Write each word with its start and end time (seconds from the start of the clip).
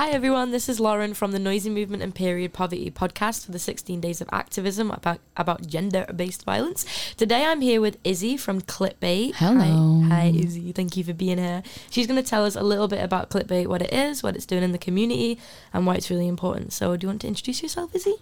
Hi 0.00 0.12
everyone, 0.12 0.50
this 0.50 0.70
is 0.70 0.80
Lauren 0.80 1.12
from 1.12 1.32
the 1.32 1.38
Noisy 1.38 1.68
Movement 1.68 2.02
and 2.02 2.14
Period 2.14 2.54
Poverty 2.54 2.90
podcast 2.90 3.44
for 3.44 3.52
the 3.52 3.58
16 3.58 4.00
Days 4.00 4.22
of 4.22 4.30
Activism 4.32 4.90
about, 4.90 5.18
about 5.36 5.66
gender 5.66 6.06
based 6.16 6.42
violence. 6.42 6.86
Today 7.18 7.44
I'm 7.44 7.60
here 7.60 7.82
with 7.82 7.98
Izzy 8.02 8.38
from 8.38 8.62
Clitbait. 8.62 9.34
Hello. 9.34 10.00
Hi, 10.08 10.08
hi 10.08 10.32
Izzy, 10.34 10.72
thank 10.72 10.96
you 10.96 11.04
for 11.04 11.12
being 11.12 11.36
here. 11.36 11.62
She's 11.90 12.06
going 12.06 12.16
to 12.16 12.26
tell 12.26 12.46
us 12.46 12.56
a 12.56 12.62
little 12.62 12.88
bit 12.88 13.04
about 13.04 13.28
Clitbait, 13.28 13.66
what 13.66 13.82
it 13.82 13.92
is, 13.92 14.22
what 14.22 14.36
it's 14.36 14.46
doing 14.46 14.62
in 14.62 14.72
the 14.72 14.78
community, 14.78 15.38
and 15.74 15.86
why 15.86 15.96
it's 15.96 16.08
really 16.08 16.28
important. 16.28 16.72
So, 16.72 16.96
do 16.96 17.04
you 17.04 17.08
want 17.10 17.20
to 17.20 17.28
introduce 17.28 17.62
yourself, 17.62 17.94
Izzy? 17.94 18.14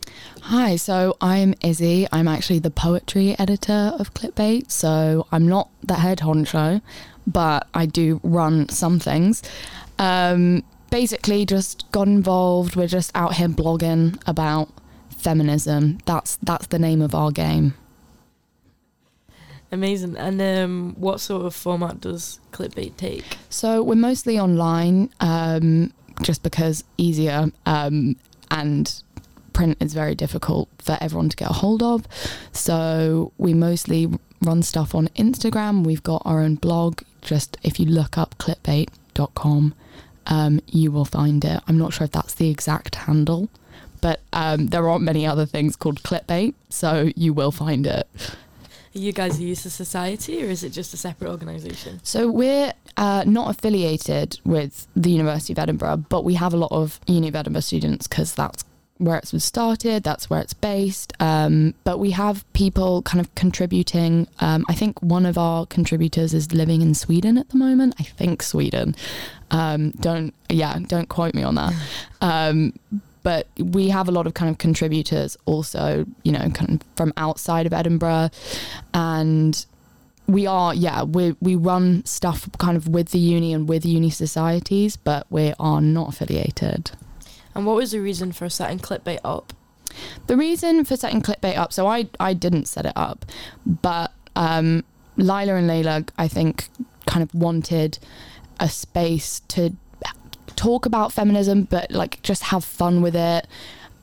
Hi, 0.43 0.75
so 0.75 1.17
I'm 1.21 1.55
Izzy. 1.63 2.09
I'm 2.11 2.27
actually 2.27 2.59
the 2.59 2.73
poetry 2.73 3.39
editor 3.39 3.95
of 4.01 4.15
Clitbait, 4.15 4.73
so 4.73 5.29
I'm 5.31 5.47
not 5.47 5.71
the 5.85 5.95
head 5.95 6.19
honcho, 6.19 6.83
but 7.25 7.69
I 7.73 7.87
do 7.87 8.19
run 8.25 8.69
some 8.69 8.99
things. 8.99 9.45
Um, 10.01 10.65
basically 10.91 11.47
just 11.47 11.91
got 11.93 12.09
involved. 12.09 12.77
We're 12.77 12.87
just 12.87 13.11
out 13.15 13.35
here 13.35 13.49
blogging 13.49 14.21
about 14.27 14.69
feminism. 15.17 15.99
That's 16.05 16.37
that's 16.43 16.67
the 16.69 16.79
name 16.79 17.03
of 17.03 17.15
our 17.15 17.31
game. 17.31 17.75
Amazing. 19.71 20.17
And 20.17 20.41
um, 20.41 20.95
what 20.99 21.21
sort 21.21 21.45
of 21.45 21.55
format 21.55 22.01
does 22.01 22.41
Clitbait 22.53 22.97
take? 22.97 23.25
So 23.51 23.83
we're 23.83 23.97
mostly 23.97 24.39
online, 24.39 25.11
um, 25.21 25.93
just 26.23 26.43
because 26.43 26.85
easier, 26.97 27.53
um, 27.67 28.17
and 28.51 29.03
print 29.53 29.77
is 29.81 29.93
very 29.93 30.15
difficult 30.15 30.69
for 30.79 30.97
everyone 31.01 31.29
to 31.29 31.37
get 31.37 31.51
a 31.51 31.53
hold 31.53 31.83
of. 31.83 32.07
So 32.53 33.33
we 33.37 33.53
mostly 33.53 34.09
run 34.41 34.63
stuff 34.63 34.95
on 34.95 35.09
Instagram. 35.09 35.85
We've 35.85 36.03
got 36.03 36.23
our 36.25 36.41
own 36.41 36.55
blog. 36.55 37.03
Just 37.21 37.59
if 37.63 37.79
you 37.79 37.85
look 37.85 38.17
up 38.17 38.39
clitbait.com, 38.39 39.75
um, 40.29 40.61
you 40.67 40.91
will 40.91 41.05
find 41.05 41.45
it. 41.45 41.61
I'm 41.67 41.79
not 41.79 41.93
sure 41.93 42.05
if 42.05 42.13
that's 42.13 42.35
the 42.35 42.51
exact 42.51 42.95
handle, 42.95 43.49
but 44.01 44.21
um, 44.33 44.69
there 44.69 44.89
aren't 44.89 45.05
many 45.05 45.27
other 45.27 45.47
things 45.47 45.77
called 45.77 46.03
clitbait, 46.03 46.55
so 46.69 47.11
you 47.17 47.33
will 47.33 47.53
find 47.53 47.87
it. 47.87 48.07
Are 48.95 48.99
you 48.99 49.13
guys 49.13 49.39
a 49.39 49.43
youth 49.43 49.59
society 49.59 50.43
or 50.43 50.47
is 50.47 50.65
it 50.65 50.71
just 50.71 50.95
a 50.95 50.97
separate 50.97 51.31
organisation? 51.31 52.01
So 52.03 52.31
we're 52.31 52.73
uh, 52.97 53.25
not 53.27 53.51
affiliated 53.51 54.41
with 54.45 54.87
the 54.97 55.11
University 55.11 55.53
of 55.53 55.59
Edinburgh, 55.59 56.05
but 56.09 56.25
we 56.25 56.35
have 56.35 56.55
a 56.55 56.57
lot 56.57 56.73
of 56.73 56.99
Uni 57.07 57.29
of 57.29 57.37
Edinburgh 57.37 57.61
students 57.61 58.07
because 58.07 58.35
that's 58.35 58.65
where 58.99 59.17
it 59.17 59.33
was 59.33 59.45
started, 59.45 60.03
that's 60.03 60.29
where 60.29 60.41
it's 60.41 60.53
based. 60.53 61.13
Um, 61.21 61.75
but 61.85 61.99
we 61.99 62.11
have 62.11 62.45
people 62.53 63.03
kind 63.03 63.21
of 63.21 63.35
contributing. 63.35 64.29
Um, 64.41 64.65
I 64.69 64.75
think 64.75 65.01
one 65.03 65.27
of 65.27 65.39
our 65.39 65.67
contributors 65.67 66.35
is 66.35 66.53
living 66.53 66.83
in 66.83 66.95
Sweden 66.95 67.39
at 67.39 67.49
the 67.49 67.57
moment. 67.57 67.95
I 67.99 68.03
think 68.03 68.43
Sweden. 68.43 68.95
Um, 69.51 69.93
don't 69.93 70.35
yeah, 70.49 70.79
don't 70.87 71.09
quote 71.09 71.35
me 71.35 71.43
on 71.43 71.55
that. 71.55 71.73
Um, 72.21 72.75
but 73.23 73.49
we 73.59 73.89
have 73.89 74.09
a 74.09 74.13
lot 74.13 74.27
of 74.27 74.35
kind 74.35 74.51
of 74.51 74.59
contributors 74.59 75.37
also, 75.45 76.07
you 76.23 76.33
know, 76.33 76.49
kind 76.51 76.81
of 76.81 76.87
from 76.97 77.13
outside 77.17 77.67
of 77.67 77.73
Edinburgh, 77.73 78.31
and 78.95 79.67
we 80.27 80.47
are 80.47 80.75
yeah 80.75 81.03
we 81.03 81.35
we 81.41 81.55
run 81.55 82.05
stuff 82.05 82.49
kind 82.59 82.77
of 82.77 82.89
with 82.89 83.11
the 83.11 83.19
uni 83.19 83.53
and 83.53 83.69
with 83.69 83.85
uni 83.85 84.11
societies, 84.11 84.97
but 84.97 85.27
we 85.31 85.55
are 85.59 85.81
not 85.81 86.11
affiliated. 86.11 86.91
And 87.55 87.67
what 87.67 87.77
was 87.77 87.93
the 87.93 88.01
reason 88.01 88.33
for 88.33 88.49
setting 88.49 88.79
Clitbait 88.79 89.21
up? 89.25 89.53
The 90.27 90.37
reason 90.37 90.85
for 90.85 90.97
setting 90.97 91.23
Clitbait 91.23 91.57
up, 91.57 91.73
so 91.73 91.87
I 91.87 92.09
I 92.21 92.35
didn't 92.35 92.67
set 92.67 92.87
it 92.87 92.93
up, 92.95 93.25
but 93.67 94.13
um, 94.37 94.85
Lila 95.17 95.57
and 95.57 95.69
Layla, 95.69 96.09
I 96.17 96.29
think, 96.29 96.69
kind 97.07 97.23
of 97.23 97.35
wanted 97.35 97.99
a 98.61 98.69
space 98.69 99.41
to 99.49 99.75
talk 100.57 100.87
about 100.87 101.13
feminism, 101.13 101.63
but 101.63 101.91
like 101.91 102.21
just 102.23 102.45
have 102.45 102.65
fun 102.65 103.01
with 103.01 103.15
it 103.17 103.47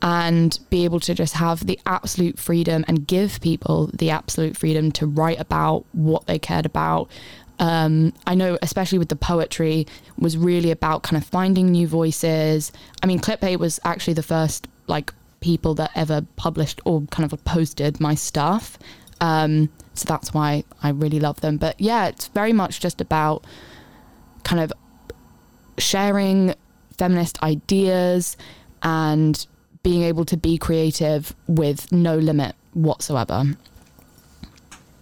and 0.02 0.60
be 0.70 0.86
able 0.86 1.00
to 1.02 1.14
just 1.14 1.34
have 1.34 1.66
the 1.66 1.80
absolute 1.86 2.38
freedom 2.40 2.86
and 2.88 3.08
give 3.08 3.42
people 3.42 3.90
the 3.94 4.10
absolute 4.10 4.56
freedom 4.56 4.92
to 4.92 5.06
write 5.06 5.40
about 5.40 5.86
what 5.94 6.28
they 6.28 6.38
cared 6.38 6.66
about. 6.66 7.10
Um, 7.60 8.14
I 8.28 8.36
know, 8.36 8.58
especially 8.62 8.98
with 8.98 9.10
the 9.10 9.16
poetry, 9.16 9.88
was 10.18 10.38
really 10.38 10.72
about 10.72 11.04
kind 11.04 11.22
of 11.22 11.28
finding 11.28 11.72
new 11.72 11.88
voices. 11.88 12.72
I 13.02 13.08
mean, 13.08 13.20
Clitbait 13.20 13.58
was 13.60 13.80
actually 13.86 14.14
the 14.14 14.24
first 14.24 14.68
like 14.88 15.14
people 15.40 15.74
that 15.76 15.92
ever 15.96 16.26
published 16.36 16.82
or 16.86 17.02
kind 17.12 17.32
of 17.32 17.46
posted 17.46 18.00
my 18.00 18.16
stuff. 18.16 18.78
Um, 19.22 19.70
so 19.94 20.06
that's 20.08 20.34
why 20.34 20.64
I 20.84 20.90
really 20.90 21.20
love 21.20 21.42
them. 21.42 21.58
But 21.58 21.80
yeah, 21.80 22.08
it's 22.08 22.28
very 22.28 22.52
much 22.52 22.80
just 22.80 23.00
about 23.00 23.46
kind 24.44 24.62
of 24.62 24.74
sharing 25.78 26.54
feminist 26.98 27.42
ideas 27.44 28.38
and 28.84 29.46
being 29.84 30.04
able 30.04 30.26
to 30.26 30.38
be 30.38 30.58
creative 30.58 31.36
with 31.48 31.92
no 31.92 32.18
limit 32.18 32.56
whatsoever. 32.74 33.44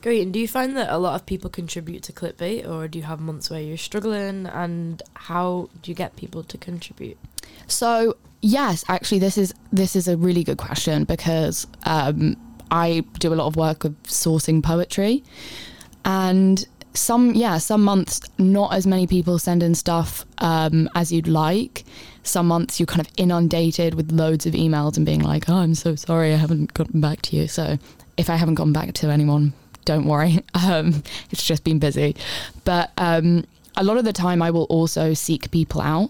Great. 0.04 0.22
And 0.22 0.34
do 0.34 0.40
you 0.40 0.50
find 0.50 0.76
that 0.76 0.90
a 0.90 0.98
lot 0.98 1.16
of 1.16 1.26
people 1.26 1.50
contribute 1.50 2.04
to 2.04 2.12
Clitbait, 2.12 2.68
or 2.68 2.90
do 2.90 3.00
you 3.00 3.06
have 3.06 3.22
months 3.22 3.50
where 3.50 3.62
you're 3.62 3.78
struggling? 3.78 4.48
And 4.48 5.02
how 5.14 5.70
do 5.82 5.90
you 5.90 5.96
get 5.96 6.18
people 6.18 6.44
to 6.44 6.58
contribute? 6.58 7.18
So 7.68 8.18
yes, 8.42 8.84
actually, 8.90 9.20
this 9.20 9.38
is 9.38 9.54
this 9.72 9.96
is 9.96 10.10
a 10.10 10.18
really 10.18 10.44
good 10.44 10.58
question 10.58 11.06
because 11.06 11.66
um, 11.86 12.36
I 12.70 13.06
do 13.20 13.34
a 13.34 13.36
lot 13.36 13.48
of 13.48 13.56
work 13.56 13.84
with 13.84 14.04
sourcing 14.04 14.62
poetry, 14.62 15.24
and 16.04 16.68
some 16.94 17.34
yeah 17.34 17.58
some 17.58 17.82
months 17.82 18.22
not 18.38 18.72
as 18.72 18.86
many 18.86 19.08
people 19.08 19.40
send 19.40 19.64
in 19.64 19.74
stuff 19.74 20.26
um, 20.40 20.88
as 20.94 21.12
you'd 21.12 21.28
like 21.28 21.86
some 22.22 22.48
months 22.48 22.80
you're 22.80 22.86
kind 22.86 23.02
of 23.02 23.08
inundated 23.18 23.96
with 23.96 24.12
loads 24.12 24.46
of 24.46 24.54
emails 24.54 24.96
and 24.96 25.04
being 25.04 25.22
like 25.22 25.50
oh 25.50 25.56
i'm 25.56 25.74
so 25.74 25.96
sorry 25.96 26.32
i 26.32 26.36
haven't 26.36 26.72
gotten 26.76 27.02
back 27.02 27.20
to 27.24 27.36
you 27.36 27.48
so 27.48 27.80
if 28.16 28.30
i 28.30 28.36
haven't 28.36 28.54
gotten 28.54 28.72
back 28.72 28.94
to 28.94 29.10
anyone 29.10 29.52
don't 29.86 30.06
worry 30.06 30.40
um, 30.54 31.04
it's 31.32 31.46
just 31.46 31.64
been 31.64 31.80
busy 31.80 32.16
but 32.64 32.92
um, 32.98 33.46
a 33.76 33.84
lot 33.84 33.98
of 33.98 34.06
the 34.06 34.14
time 34.14 34.42
i 34.42 34.52
will 34.52 34.66
also 34.66 35.14
seek 35.14 35.50
people 35.52 35.82
out 35.82 36.10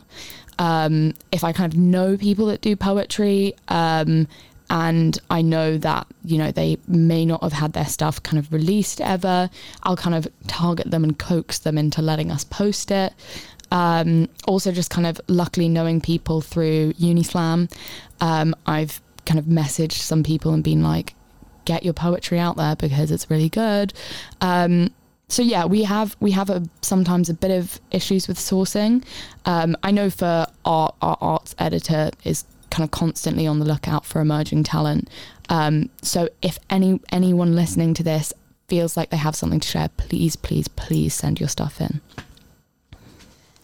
um, 0.59 1.13
if 1.31 1.43
i 1.43 1.51
kind 1.51 1.71
of 1.73 1.79
know 1.79 2.17
people 2.17 2.45
that 2.47 2.61
do 2.61 2.75
poetry 2.75 3.53
um, 3.67 4.27
and 4.69 5.19
I 5.29 5.43
know 5.43 5.77
that 5.77 6.07
you 6.25 6.39
know 6.39 6.51
they 6.51 6.77
may 6.87 7.25
not 7.25 7.43
have 7.43 7.53
had 7.53 7.73
their 7.73 7.85
stuff 7.85 8.23
kind 8.23 8.39
of 8.39 8.51
released 8.51 9.01
ever. 9.01 9.49
I'll 9.83 9.97
kind 9.97 10.15
of 10.15 10.27
target 10.47 10.89
them 10.89 11.03
and 11.03 11.17
coax 11.19 11.59
them 11.59 11.77
into 11.77 12.01
letting 12.01 12.31
us 12.31 12.43
post 12.43 12.89
it. 12.89 13.13
Um, 13.71 14.29
also, 14.47 14.71
just 14.71 14.89
kind 14.89 15.07
of 15.07 15.21
luckily 15.27 15.69
knowing 15.69 16.01
people 16.01 16.41
through 16.41 16.93
Unislam, 16.93 17.71
um, 18.21 18.55
I've 18.65 19.01
kind 19.25 19.39
of 19.39 19.45
messaged 19.45 19.93
some 19.93 20.23
people 20.23 20.53
and 20.53 20.63
been 20.63 20.83
like, 20.83 21.13
"Get 21.65 21.83
your 21.83 21.93
poetry 21.93 22.39
out 22.39 22.57
there 22.57 22.75
because 22.75 23.11
it's 23.11 23.29
really 23.29 23.49
good." 23.49 23.93
Um, 24.41 24.91
so 25.29 25.41
yeah, 25.41 25.65
we 25.65 25.83
have 25.83 26.15
we 26.19 26.31
have 26.31 26.49
a 26.49 26.63
sometimes 26.81 27.29
a 27.29 27.33
bit 27.33 27.51
of 27.51 27.79
issues 27.91 28.27
with 28.27 28.37
sourcing. 28.37 29.03
Um, 29.45 29.75
I 29.83 29.91
know 29.91 30.09
for 30.09 30.47
our 30.65 30.93
our 31.01 31.17
arts 31.21 31.55
editor 31.57 32.11
is 32.23 32.45
kind 32.69 32.83
of 32.83 32.91
constantly 32.91 33.45
on 33.45 33.59
the 33.59 33.65
lookout 33.65 34.05
for 34.05 34.19
emerging 34.19 34.63
talent. 34.63 35.09
Um, 35.49 35.89
so 36.01 36.29
if 36.41 36.59
any 36.69 36.99
anyone 37.11 37.55
listening 37.55 37.93
to 37.95 38.03
this 38.03 38.33
feels 38.67 38.97
like 38.97 39.09
they 39.09 39.17
have 39.17 39.35
something 39.35 39.59
to 39.59 39.67
share, 39.67 39.89
please, 39.97 40.35
please, 40.35 40.67
please 40.67 41.13
send 41.13 41.39
your 41.39 41.49
stuff 41.49 41.79
in. 41.81 42.01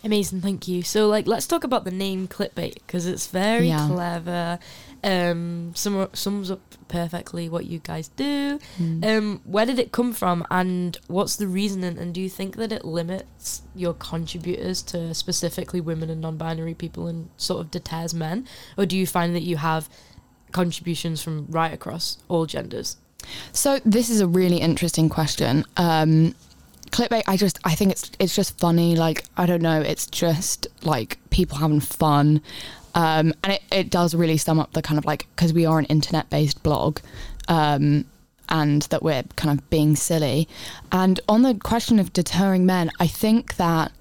Amazing, 0.03 0.41
thank 0.41 0.67
you. 0.67 0.81
So, 0.81 1.07
like, 1.07 1.27
let's 1.27 1.45
talk 1.45 1.63
about 1.65 1.83
the 1.83 1.91
name 1.91 2.27
Clitbait 2.27 2.75
because 2.75 3.05
it's 3.05 3.27
very 3.27 3.67
Yeah. 3.67 3.87
clever. 3.87 4.59
Um, 5.03 5.73
sum, 5.75 6.07
sums 6.13 6.49
up 6.51 6.61
perfectly 6.87 7.47
what 7.49 7.65
you 7.65 7.79
guys 7.79 8.09
do. 8.15 8.59
Mm. 8.77 9.05
Um, 9.05 9.41
where 9.43 9.65
did 9.65 9.79
it 9.79 9.91
come 9.91 10.13
from, 10.13 10.45
and 10.49 10.97
what's 11.07 11.35
the 11.35 11.47
reasoning? 11.47 11.97
And 11.97 12.13
do 12.13 12.21
you 12.21 12.29
think 12.29 12.56
that 12.57 12.71
it 12.71 12.83
limits 12.85 13.62
your 13.75 13.94
contributors 13.94 14.81
to 14.83 15.13
specifically 15.13 15.81
women 15.81 16.09
and 16.09 16.21
non-binary 16.21 16.74
people, 16.75 17.07
and 17.07 17.29
sort 17.38 17.62
of 17.62 17.71
deters 17.71 18.13
men, 18.13 18.47
or 18.77 18.85
do 18.85 18.97
you 18.97 19.07
find 19.07 19.35
that 19.35 19.44
you 19.44 19.57
have 19.57 19.89
contributions 20.51 21.21
from 21.21 21.45
right 21.50 21.74
across 21.74 22.18
all 22.27 22.45
genders? 22.45 22.97
So 23.51 23.79
this 23.85 24.09
is 24.09 24.21
a 24.21 24.27
really 24.27 24.57
interesting 24.57 25.09
question. 25.09 25.65
Um, 25.77 26.35
clitbait, 26.91 27.24
I 27.27 27.38
just 27.38 27.59
I 27.63 27.75
think 27.75 27.91
it's 27.91 28.12
it's 28.19 28.36
just 28.36 28.57
funny. 28.59 28.95
Like 28.95 29.24
I 29.38 29.45
don't 29.45 29.62
know, 29.62 29.81
it's 29.81 30.07
just 30.07 30.68
like 30.83 31.18
people 31.30 31.57
having 31.57 31.80
fun, 31.80 32.41
um, 32.95 33.33
and 33.44 33.53
it 33.53 33.62
it 33.71 33.89
does 33.89 34.15
really 34.15 34.38
sum 34.38 34.59
up 34.59 34.74
the 34.74 34.81
kind 34.81 34.97
of 34.97 35.06
like 35.06 35.27
because 35.36 35.53
we 35.53 35.65
are 35.65 35.80
an 35.80 35.86
internet 35.86 36.30
based 36.30 36.62
blog. 36.63 37.00
Um, 37.47 38.06
and 38.51 38.81
that 38.83 39.03
we're 39.03 39.21
kind 39.36 39.59
of 39.59 39.69
being 39.69 39.95
silly. 39.95 40.47
And 40.91 41.19
on 41.30 41.44
the 41.44 41.53
question 41.53 42.00
of 42.00 42.12
deterring 42.13 42.65
men, 42.65 42.89
I 43.00 43.06
think 43.06 43.57
that 43.57 43.91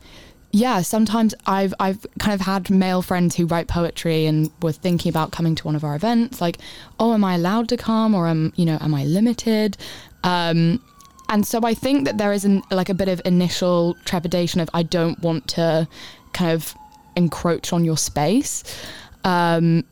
yeah, 0.51 0.81
sometimes 0.81 1.35
I've 1.47 1.75
I've 1.79 2.07
kind 2.19 2.35
of 2.35 2.41
had 2.47 2.71
male 2.71 3.03
friends 3.03 3.37
who 3.37 3.47
write 3.47 3.69
poetry 3.69 4.25
and 4.25 4.51
were 4.63 4.73
thinking 4.73 5.11
about 5.11 5.33
coming 5.33 5.55
to 5.57 5.65
one 5.65 5.77
of 5.77 5.85
our 5.85 5.95
events, 5.95 6.41
like, 6.41 6.59
oh, 6.99 7.13
am 7.13 7.25
I 7.25 7.35
allowed 7.35 7.69
to 7.69 7.77
come, 7.77 8.15
or 8.15 8.27
am 8.27 8.53
you 8.57 8.65
know, 8.65 8.79
am 8.81 8.95
I 8.95 9.05
limited? 9.05 9.77
Um, 10.25 10.83
and 11.29 11.47
so 11.47 11.61
I 11.63 11.75
think 11.75 12.05
that 12.07 12.19
there 12.19 12.33
is 12.33 12.45
an, 12.45 12.63
like 12.71 12.89
a 12.89 12.95
bit 12.95 13.09
of 13.09 13.21
initial 13.25 13.97
trepidation 14.05 14.61
of 14.61 14.71
I 14.73 14.83
don't 14.83 15.19
want 15.21 15.49
to 15.49 15.89
kind 16.33 16.53
of 16.53 16.75
encroach 17.17 17.73
on 17.73 17.85
your 17.85 17.97
space. 17.97 18.65
Um, 19.25 19.85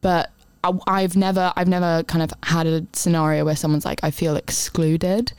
but 0.00 0.30
I, 0.64 0.72
I've 0.86 1.16
never 1.16 1.52
I've 1.56 1.68
never 1.68 2.02
kind 2.04 2.22
of 2.22 2.32
had 2.42 2.66
a 2.66 2.86
scenario 2.92 3.44
where 3.44 3.56
someone's 3.56 3.84
like 3.84 4.00
I 4.02 4.10
feel 4.10 4.36
excluded. 4.36 5.32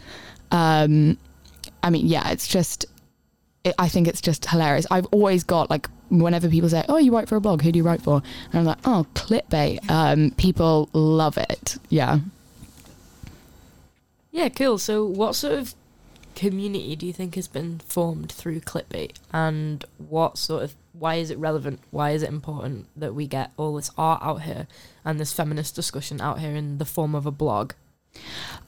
Um, 0.51 1.17
I 1.81 1.89
mean, 1.89 2.07
yeah, 2.07 2.29
it's 2.29 2.47
just 2.47 2.85
it, 3.63 3.75
I 3.77 3.89
think 3.89 4.07
it's 4.07 4.21
just 4.21 4.45
hilarious. 4.45 4.85
I've 4.91 5.07
always 5.07 5.43
got 5.43 5.69
like 5.69 5.89
whenever 6.09 6.49
people 6.49 6.69
say, 6.69 6.85
"Oh, 6.87 6.97
you 6.97 7.13
write 7.13 7.27
for 7.27 7.35
a 7.35 7.41
blog? 7.41 7.61
Who 7.61 7.71
do 7.71 7.77
you 7.77 7.83
write 7.83 8.01
for?" 8.01 8.21
and 8.51 8.59
I'm 8.59 8.65
like, 8.65 8.77
"Oh, 8.85 9.05
clitbait." 9.15 9.89
Um, 9.89 10.31
people 10.31 10.89
love 10.93 11.37
it. 11.37 11.77
Yeah. 11.89 12.19
Yeah, 14.33 14.49
cool. 14.49 14.79
So, 14.79 15.05
what 15.05 15.35
sort 15.35 15.53
of 15.53 15.75
community 16.35 16.95
do 16.95 17.05
you 17.05 17.13
think 17.13 17.35
has 17.35 17.47
been 17.47 17.79
formed 17.87 18.31
through 18.31 18.61
clitbait, 18.61 19.17
and 19.31 19.85
what 19.99 20.39
sort 20.39 20.63
of 20.63 20.75
why 20.91 21.15
is 21.15 21.29
it 21.29 21.37
relevant? 21.37 21.79
Why 21.91 22.11
is 22.11 22.23
it 22.23 22.29
important 22.29 22.87
that 22.97 23.13
we 23.13 23.27
get 23.27 23.51
all 23.57 23.75
this 23.75 23.91
art 23.95 24.23
out 24.23 24.41
here 24.41 24.67
and 25.05 25.19
this 25.19 25.31
feminist 25.31 25.75
discussion 25.75 26.19
out 26.19 26.39
here 26.39 26.55
in 26.55 26.79
the 26.79 26.85
form 26.85 27.13
of 27.13 27.27
a 27.27 27.31
blog? 27.31 27.73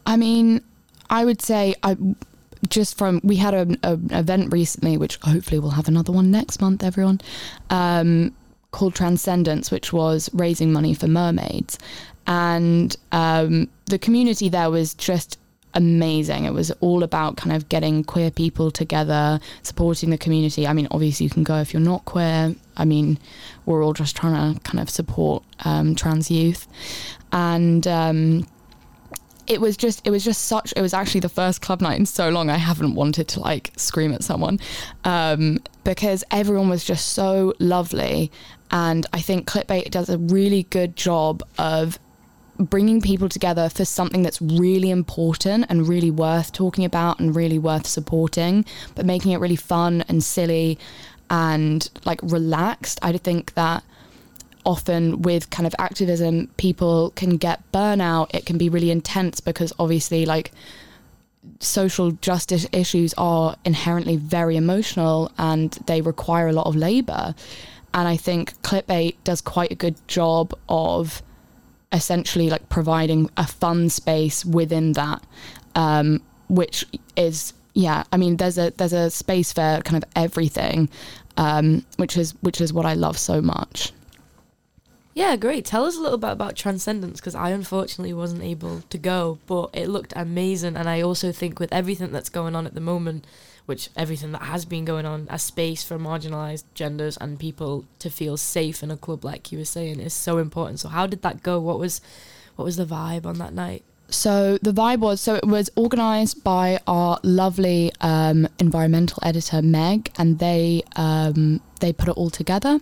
I 0.06 0.18
mean, 0.18 0.64
I 1.10 1.26
would 1.26 1.42
say 1.42 1.74
I 1.82 1.98
just 2.70 2.96
from 2.96 3.20
we 3.24 3.38
had 3.38 3.56
an 3.56 3.80
event 3.84 4.54
recently, 4.54 4.98
which 4.98 5.18
hopefully 5.24 5.58
we'll 5.58 5.72
have 5.72 5.88
another 5.88 6.12
one 6.14 6.30
next 6.30 6.62
month. 6.62 6.84
Everyone. 6.84 7.20
Um, 7.72 8.36
called 8.70 8.94
Transcendence, 8.94 9.72
which 9.72 9.94
was 9.94 10.30
raising 10.34 10.74
money 10.74 10.94
for 10.94 11.08
mermaids. 11.08 11.80
And 12.28 12.94
um, 13.14 13.70
the 13.86 13.98
community 13.98 14.50
there 14.50 14.70
was 14.70 14.94
just 14.94 15.40
amazing. 15.75 16.45
It 16.45 16.54
was 16.54 16.72
all 16.80 17.04
about 17.04 17.38
kind 17.38 17.56
of 17.56 17.69
getting 17.69 18.04
queer 18.04 18.31
people 18.31 18.72
together, 18.72 19.39
supporting 19.62 20.10
the 20.10 20.18
community. 20.18 20.66
I 20.66 20.74
mean, 20.74 20.88
obviously, 20.92 21.25
you 21.25 21.30
can 21.30 21.44
go 21.44 21.57
if 21.57 21.74
you're 21.74 21.81
not 21.81 22.06
queer. 22.06 22.56
I 22.77 22.86
mean, 22.86 23.19
we're 23.66 23.83
all 23.83 23.94
just 23.94 24.16
trying 24.16 24.56
to 24.56 24.60
kind 24.62 24.80
of 24.80 24.89
support 24.89 25.44
um, 25.66 25.95
trans 25.95 26.31
youth. 26.31 26.68
And 27.31 27.86
um, 27.88 28.48
it 29.48 29.62
was 29.62 29.77
just, 29.77 30.06
it 30.07 30.10
was 30.10 30.24
just 30.24 30.45
such, 30.45 30.74
it 30.75 30.81
was 30.81 30.94
actually 30.94 31.19
the 31.19 31.30
first 31.30 31.62
club 31.62 31.81
night 31.81 32.00
in 32.00 32.06
so 32.06 32.30
long 32.30 32.50
I 32.50 32.57
haven't 32.57 32.95
wanted 32.95 33.27
to 33.30 33.39
like 33.42 33.72
scream 33.77 34.13
at 34.13 34.24
someone 34.24 34.60
um, 35.04 35.60
because 35.83 36.24
everyone 36.31 36.69
was 36.69 36.83
just 36.83 37.10
so 37.10 37.54
lovely. 37.60 38.31
And 38.72 39.06
I 39.13 39.22
think 39.22 39.48
Clitbait 39.48 39.92
does 39.92 40.10
a 40.10 40.18
really 40.18 40.63
good 40.63 40.95
job 40.95 41.44
of 41.57 42.00
bringing 42.57 43.02
people 43.02 43.30
together 43.30 43.69
for 43.69 43.86
something 43.86 44.24
that's 44.24 44.42
really 44.42 44.90
important 44.90 45.66
and 45.69 45.88
really 45.88 46.12
worth 46.12 46.52
talking 46.52 46.86
about 46.86 47.19
and 47.19 47.36
really 47.36 47.60
worth 47.60 47.86
supporting, 47.86 48.66
but 48.96 49.06
making 49.06 49.31
it 49.31 49.40
really 49.40 49.56
fun 49.56 50.04
and 50.07 50.24
silly 50.24 50.78
and 51.30 51.90
like 52.06 52.19
relaxed. 52.24 53.00
I 53.02 53.18
think 53.18 53.54
that 53.56 53.84
often 54.66 55.22
with 55.22 55.50
kind 55.50 55.68
of 55.68 55.75
activism, 55.78 56.48
people 56.57 57.12
can 57.12 57.38
get 57.38 57.62
burnout. 57.72 58.34
It 58.34 58.46
can 58.46 58.58
be 58.58 58.69
really 58.69 58.92
intense 58.92 59.40
because 59.40 59.72
obviously, 59.78 60.25
like, 60.25 60.51
social 61.60 62.12
justice 62.12 62.68
issues 62.72 63.13
are 63.18 63.56
inherently 63.66 64.18
very 64.18 64.58
emotional 64.58 65.31
and 65.38 65.72
they 65.86 66.01
require 66.01 66.48
a 66.48 66.54
lot 66.54 66.66
of 66.66 66.75
labor. 66.75 67.36
And 67.94 68.08
I 68.08 68.18
think 68.18 68.60
Clitbait 68.62 69.16
does 69.24 69.42
quite 69.42 69.72
a 69.72 69.75
good 69.75 69.96
job 70.08 70.54
of 70.68 71.22
essentially 71.92 72.50
like 72.50 72.68
providing 72.70 73.30
a 73.38 73.48
fun 73.48 73.90
space 73.90 74.44
within 74.46 74.94
that, 74.94 75.24
um, 75.76 76.22
which 76.50 76.86
is 77.16 77.54
yeah. 77.74 78.04
I 78.12 78.18
mean, 78.18 78.38
there's 78.38 78.58
a 78.58 78.72
there's 78.78 78.94
a 78.94 79.10
space 79.10 79.54
for 79.54 79.82
kind 79.84 80.02
of 80.02 80.10
everything, 80.16 80.90
um, 81.38 81.86
which 81.98 82.18
is 82.18 82.34
which 82.42 82.62
is 82.62 82.74
what 82.74 82.86
I 82.86 82.94
love 82.94 83.18
so 83.18 83.42
much. 83.42 83.94
Yeah, 85.16 85.38
great. 85.38 85.64
Tell 85.64 85.86
us 85.86 85.96
a 85.96 86.02
little 86.02 86.18
bit 86.18 86.32
about 86.32 86.58
Transcendence 86.58 87.22
because 87.22 87.36
I 87.36 87.52
unfortunately 87.52 88.14
wasn't 88.14 88.44
able 88.44 88.82
to 88.82 88.98
go, 88.98 89.40
but 89.48 89.70
it 89.72 89.88
looked 89.88 90.12
amazing. 90.14 90.76
And 90.76 90.90
I 90.90 91.02
also 91.02 91.32
think 91.32 91.58
with 91.58 91.72
everything 91.72 92.12
that's 92.12 92.28
going 92.28 92.54
on 92.54 92.68
at 92.68 92.74
the 92.74 92.82
moment, 92.82 93.26
which 93.66 93.90
everything 93.96 94.32
that 94.32 94.44
has 94.44 94.66
been 94.66 94.86
going 94.86 95.06
on, 95.06 95.28
a 95.30 95.40
space 95.40 95.84
for 95.84 95.98
marginalized 95.98 96.64
genders 96.74 97.18
and 97.18 97.40
people 97.40 97.86
to 98.00 98.10
feel 98.10 98.38
safe 98.38 98.84
in 98.84 98.92
a 98.92 98.98
club, 98.98 99.26
like 99.26 99.52
you 99.52 99.58
were 99.58 99.66
saying, 99.66 100.00
is 100.00 100.14
so 100.14 100.38
important. 100.38 100.80
So 100.80 100.90
how 100.90 101.08
did 101.08 101.22
that 101.24 101.44
go? 101.44 101.60
What 101.60 101.80
was 101.80 102.02
what 102.56 102.66
was 102.66 102.78
the 102.78 102.86
vibe 102.86 103.26
on 103.26 103.38
that 103.40 103.54
night? 103.54 103.84
So 104.10 104.58
the 104.62 104.72
vibe 104.72 105.00
was 105.00 105.20
so 105.20 105.36
it 105.36 105.46
was 105.46 105.70
organised 105.76 106.44
by 106.44 106.80
our 106.86 107.20
lovely 107.24 107.92
um, 108.02 108.48
environmental 108.60 109.20
editor 109.24 109.62
Meg, 109.62 110.12
and 110.18 110.40
they 110.40 110.84
um, 110.96 111.62
they 111.80 111.92
put 111.92 112.10
it 112.10 112.18
all 112.18 112.30
together. 112.30 112.80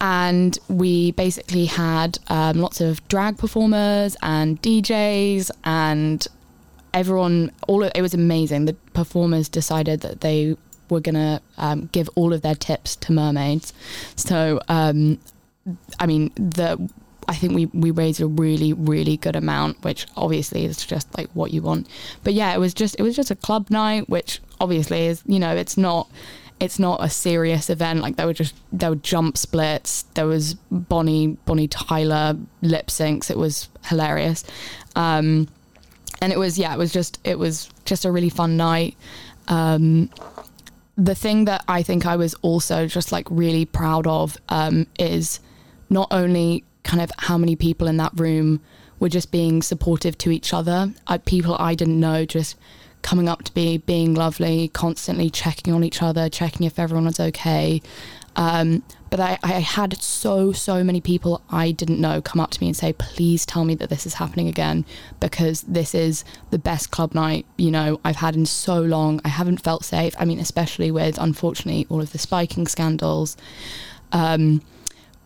And 0.00 0.58
we 0.66 1.12
basically 1.12 1.66
had 1.66 2.18
um, 2.26 2.58
lots 2.60 2.80
of 2.80 3.06
drag 3.06 3.38
performers 3.38 4.16
and 4.20 4.60
DJs 4.60 5.52
and 5.62 6.26
everyone, 6.94 7.52
all 7.68 7.82
of, 7.82 7.92
it 7.94 8.02
was 8.02 8.14
amazing. 8.14 8.66
The 8.66 8.74
performers 8.94 9.48
decided 9.48 10.00
that 10.00 10.20
they 10.20 10.56
were 10.88 11.00
gonna 11.00 11.40
um, 11.58 11.88
give 11.92 12.08
all 12.14 12.32
of 12.32 12.42
their 12.42 12.54
tips 12.54 12.96
to 12.96 13.12
mermaids. 13.12 13.72
So, 14.16 14.60
um, 14.68 15.18
I 15.98 16.06
mean, 16.06 16.32
the 16.36 16.90
I 17.28 17.34
think 17.34 17.54
we 17.54 17.66
we 17.66 17.90
raised 17.90 18.20
a 18.20 18.26
really 18.26 18.72
really 18.72 19.16
good 19.16 19.36
amount, 19.36 19.82
which 19.84 20.06
obviously 20.16 20.64
is 20.64 20.84
just 20.84 21.16
like 21.16 21.30
what 21.30 21.52
you 21.52 21.62
want. 21.62 21.88
But 22.24 22.34
yeah, 22.34 22.52
it 22.54 22.58
was 22.58 22.74
just 22.74 22.96
it 22.98 23.02
was 23.02 23.16
just 23.16 23.30
a 23.30 23.36
club 23.36 23.70
night, 23.70 24.08
which 24.08 24.40
obviously 24.60 25.06
is 25.06 25.22
you 25.26 25.38
know 25.38 25.54
it's 25.54 25.76
not 25.76 26.08
it's 26.60 26.78
not 26.78 27.02
a 27.02 27.08
serious 27.08 27.70
event. 27.70 28.00
Like 28.00 28.16
there 28.16 28.26
were 28.26 28.32
just 28.34 28.54
there 28.72 28.90
were 28.90 28.96
jump 28.96 29.36
splits. 29.36 30.02
There 30.14 30.26
was 30.26 30.54
Bonnie 30.70 31.38
Bonnie 31.46 31.68
Tyler 31.68 32.36
lip 32.60 32.88
syncs. 32.88 33.30
It 33.30 33.38
was 33.38 33.68
hilarious. 33.86 34.44
Um, 34.94 35.48
and 36.22 36.32
it 36.32 36.38
was 36.38 36.56
yeah, 36.56 36.72
it 36.72 36.78
was 36.78 36.92
just 36.92 37.18
it 37.24 37.38
was 37.38 37.68
just 37.84 38.04
a 38.04 38.12
really 38.12 38.30
fun 38.30 38.56
night. 38.56 38.96
Um, 39.48 40.08
the 40.96 41.14
thing 41.14 41.46
that 41.46 41.64
I 41.68 41.82
think 41.82 42.06
I 42.06 42.16
was 42.16 42.34
also 42.42 42.86
just 42.86 43.12
like 43.12 43.26
really 43.28 43.64
proud 43.64 44.06
of 44.06 44.38
um, 44.48 44.86
is 44.98 45.40
not 45.90 46.08
only 46.12 46.64
kind 46.84 47.02
of 47.02 47.10
how 47.18 47.36
many 47.36 47.56
people 47.56 47.88
in 47.88 47.96
that 47.96 48.12
room 48.18 48.60
were 49.00 49.08
just 49.08 49.32
being 49.32 49.62
supportive 49.62 50.16
to 50.18 50.30
each 50.30 50.54
other, 50.54 50.92
uh, 51.08 51.18
people 51.26 51.56
I 51.58 51.74
didn't 51.74 51.98
know 51.98 52.24
just 52.24 52.56
coming 53.02 53.28
up 53.28 53.42
to 53.42 53.52
me, 53.56 53.78
being 53.78 54.14
lovely, 54.14 54.68
constantly 54.68 55.28
checking 55.28 55.74
on 55.74 55.82
each 55.82 56.02
other, 56.02 56.28
checking 56.28 56.66
if 56.66 56.78
everyone 56.78 57.06
was 57.06 57.18
okay. 57.18 57.82
Um, 58.36 58.82
but 59.10 59.20
I, 59.20 59.38
I 59.42 59.60
had 59.60 60.00
so, 60.00 60.52
so 60.52 60.82
many 60.82 61.00
people 61.00 61.42
I 61.50 61.70
didn't 61.70 62.00
know 62.00 62.22
come 62.22 62.40
up 62.40 62.50
to 62.52 62.60
me 62.60 62.68
and 62.68 62.76
say, 62.76 62.94
please 62.94 63.44
tell 63.44 63.64
me 63.64 63.74
that 63.74 63.90
this 63.90 64.06
is 64.06 64.14
happening 64.14 64.48
again 64.48 64.86
because 65.20 65.62
this 65.62 65.94
is 65.94 66.24
the 66.50 66.58
best 66.58 66.90
club 66.90 67.14
night, 67.14 67.44
you 67.58 67.70
know, 67.70 68.00
I've 68.04 68.16
had 68.16 68.34
in 68.34 68.46
so 68.46 68.80
long. 68.80 69.20
I 69.24 69.28
haven't 69.28 69.62
felt 69.62 69.84
safe. 69.84 70.14
I 70.18 70.24
mean, 70.24 70.38
especially 70.38 70.90
with, 70.90 71.18
unfortunately, 71.18 71.86
all 71.90 72.00
of 72.00 72.12
the 72.12 72.18
spiking 72.18 72.66
scandals. 72.66 73.36
Um, 74.12 74.62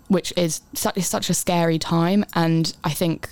which 0.09 0.33
is 0.37 0.63
such, 0.73 0.97
is 0.97 1.07
such 1.07 1.31
a 1.31 1.35
scary 1.35 1.79
time 1.79 2.25
and 2.35 2.77
I 2.85 2.91
think 2.91 3.31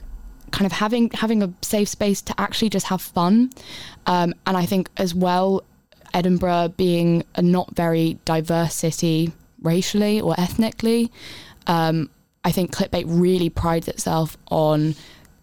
kind 0.51 0.67
of 0.67 0.73
having 0.73 1.11
having 1.11 1.43
a 1.43 1.53
safe 1.63 1.89
space 1.89 2.23
to 2.23 2.41
actually 2.41 2.71
just 2.71 2.87
have 2.87 3.01
fun 3.01 3.51
um, 4.07 4.35
and 4.47 4.57
I 4.57 4.67
think 4.67 4.91
as 4.97 5.15
well 5.15 5.65
Edinburgh 6.13 6.75
being 6.77 7.25
a 7.35 7.43
not 7.43 7.75
very 7.75 8.19
diverse 8.25 8.75
city 8.75 9.33
racially 9.65 10.21
or 10.21 10.39
ethnically. 10.39 11.11
Um, 11.67 12.11
I 12.45 12.53
think 12.53 12.73
Clitbait 12.73 13.05
really 13.07 13.49
prides 13.49 13.89
itself 13.89 14.37
on 14.49 14.95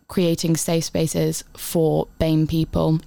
creating 0.08 0.56
safe 0.56 0.84
spaces 0.84 1.44
for 1.58 2.08
BAME 2.20 2.48
people, 2.48 3.00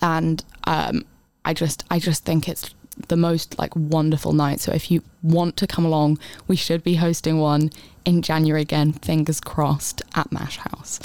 and 0.00 0.42
um, 0.64 1.04
I 1.44 1.52
just 1.52 1.84
I 1.90 1.98
just 1.98 2.24
think 2.24 2.48
it's 2.48 2.74
the 3.08 3.16
most 3.16 3.58
like 3.58 3.74
wonderful 3.76 4.32
night. 4.32 4.60
So 4.60 4.72
if 4.72 4.90
you 4.90 5.02
want 5.22 5.56
to 5.58 5.66
come 5.66 5.84
along, 5.84 6.18
we 6.48 6.56
should 6.56 6.82
be 6.82 6.94
hosting 6.96 7.38
one 7.38 7.70
in 8.04 8.22
January 8.22 8.62
again. 8.62 8.92
Fingers 8.92 9.40
crossed 9.40 10.02
at 10.14 10.32
Mash 10.32 10.56
House. 10.56 11.00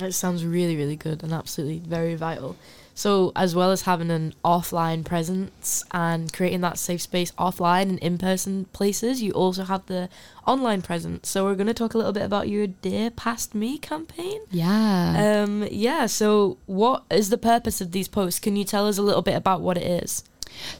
It 0.00 0.12
sounds 0.12 0.44
really 0.44 0.76
really 0.76 0.96
good 0.96 1.22
and 1.22 1.32
absolutely 1.32 1.78
very 1.78 2.14
vital. 2.14 2.56
So, 2.98 3.30
as 3.36 3.54
well 3.54 3.70
as 3.70 3.82
having 3.82 4.10
an 4.10 4.34
offline 4.44 5.04
presence 5.04 5.84
and 5.92 6.32
creating 6.32 6.62
that 6.62 6.78
safe 6.78 7.00
space 7.00 7.30
offline 7.38 7.82
and 7.82 7.98
in 8.00 8.18
person 8.18 8.64
places, 8.72 9.22
you 9.22 9.30
also 9.30 9.62
have 9.62 9.86
the 9.86 10.08
online 10.48 10.82
presence. 10.82 11.28
So, 11.28 11.44
we're 11.44 11.54
going 11.54 11.68
to 11.68 11.74
talk 11.74 11.94
a 11.94 11.96
little 11.96 12.12
bit 12.12 12.24
about 12.24 12.48
your 12.48 12.66
Dear 12.66 13.12
Past 13.12 13.54
Me 13.54 13.78
campaign. 13.78 14.40
Yeah. 14.50 15.44
Um, 15.44 15.68
yeah. 15.70 16.06
So, 16.06 16.58
what 16.66 17.04
is 17.08 17.30
the 17.30 17.38
purpose 17.38 17.80
of 17.80 17.92
these 17.92 18.08
posts? 18.08 18.40
Can 18.40 18.56
you 18.56 18.64
tell 18.64 18.88
us 18.88 18.98
a 18.98 19.02
little 19.02 19.22
bit 19.22 19.36
about 19.36 19.60
what 19.60 19.76
it 19.76 19.86
is? 19.86 20.24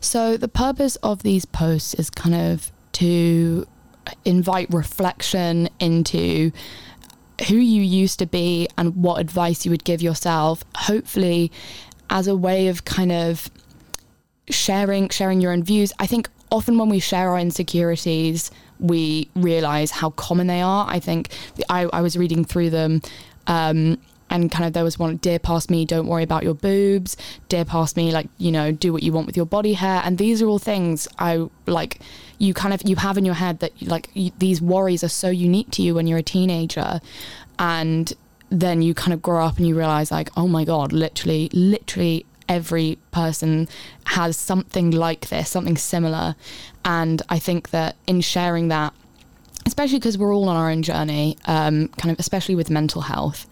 So, 0.01 0.37
the 0.37 0.49
purpose 0.49 0.97
of 0.97 1.23
these 1.23 1.45
posts 1.45 1.95
is 1.95 2.11
kind 2.11 2.35
of 2.35 2.73
to 2.95 3.65
invite 4.25 4.75
reflection 4.75 5.69
into 5.79 6.51
who 7.47 7.55
you 7.55 7.83
used 7.83 8.19
to 8.19 8.27
be 8.27 8.69
and 8.77 8.97
what 8.97 9.21
advice 9.21 9.65
you 9.65 9.71
would 9.71 9.85
give 9.85 10.03
yourself. 10.03 10.65
Hopefully, 10.75 11.53
as 12.11 12.27
a 12.27 12.37
way 12.37 12.69
of 12.69 12.85
kind 12.85 13.13
of 13.13 13.51
sharing 14.51 15.09
sharing 15.09 15.41
your 15.41 15.53
own 15.53 15.63
views. 15.63 15.93
I 15.99 16.07
think 16.07 16.29
often 16.51 16.79
when 16.79 16.89
we 16.89 17.01
share 17.01 17.31
our 17.31 17.39
insecurities, 17.39 18.51
we 18.81 19.29
realize 19.35 19.91
how 19.91 20.11
common 20.11 20.47
they 20.47 20.61
are. 20.61 20.87
I 20.89 21.01
think 21.01 21.31
I, 21.69 21.85
I 21.93 22.01
was 22.01 22.17
reading 22.17 22.45
through 22.45 22.71
them. 22.71 23.03
Um, 23.47 23.99
and 24.31 24.51
kind 24.53 24.67
of 24.67 24.75
there 24.75 24.85
was 24.85 24.99
one 24.99 25.17
dear 25.17 25.39
past 25.39 25.71
me 25.71 25.87
don't 25.87 26.07
worry 26.07 26.23
about 26.23 26.43
your 26.43 26.53
boobs 26.53 27.17
dear 27.49 27.65
past 27.65 27.97
me 27.97 28.13
like 28.13 28.29
you 28.37 28.53
know 28.53 28.71
do 28.71 28.93
what 28.93 29.03
you 29.03 29.11
want 29.11 29.27
with 29.27 29.39
your 29.39 29.47
body 29.47 29.73
hair 29.73 30.03
and 30.05 30.19
these 30.19 30.43
are 30.43 30.47
all 30.47 30.59
things 30.59 31.09
i 31.19 31.47
like 31.65 32.01
you 32.37 32.53
kind 32.53 32.75
of 32.75 32.83
you 32.87 32.97
have 32.97 33.17
in 33.17 33.25
your 33.25 33.35
head 33.35 33.59
that 33.61 33.73
like 33.81 34.11
you, 34.13 34.31
these 34.39 34.61
worries 34.61 35.03
are 35.03 35.09
so 35.09 35.31
unique 35.31 35.71
to 35.71 35.81
you 35.81 35.95
when 35.95 36.07
you're 36.07 36.19
a 36.19 36.23
teenager 36.23 37.01
and 37.59 38.13
then 38.51 38.83
you 38.83 38.95
kind 38.95 39.13
of 39.13 39.21
grow 39.21 39.45
up 39.45 39.59
and 39.59 39.67
you 39.67 39.77
realize 39.77 40.11
like 40.11 40.31
oh 40.37 40.49
my 40.49 40.65
god 40.65 40.93
literally 40.93 41.49
literally 41.53 42.25
every 42.49 42.99
person 43.11 43.69
has 44.07 44.37
something 44.37 44.91
like 44.91 45.29
this 45.29 45.51
something 45.51 45.77
similar 45.77 46.35
and 46.85 47.21
i 47.29 47.39
think 47.39 47.71
that 47.71 47.95
in 48.07 48.21
sharing 48.21 48.69
that 48.69 48.95
especially 49.67 49.99
because 49.99 50.17
we're 50.17 50.35
all 50.35 50.49
on 50.49 50.57
our 50.57 50.71
own 50.71 50.83
journey 50.83 51.37
um, 51.47 51.89
kind 51.99 52.11
of 52.11 52.19
especially 52.19 52.55
with 52.55 52.71
mental 52.71 53.03
health 53.03 53.47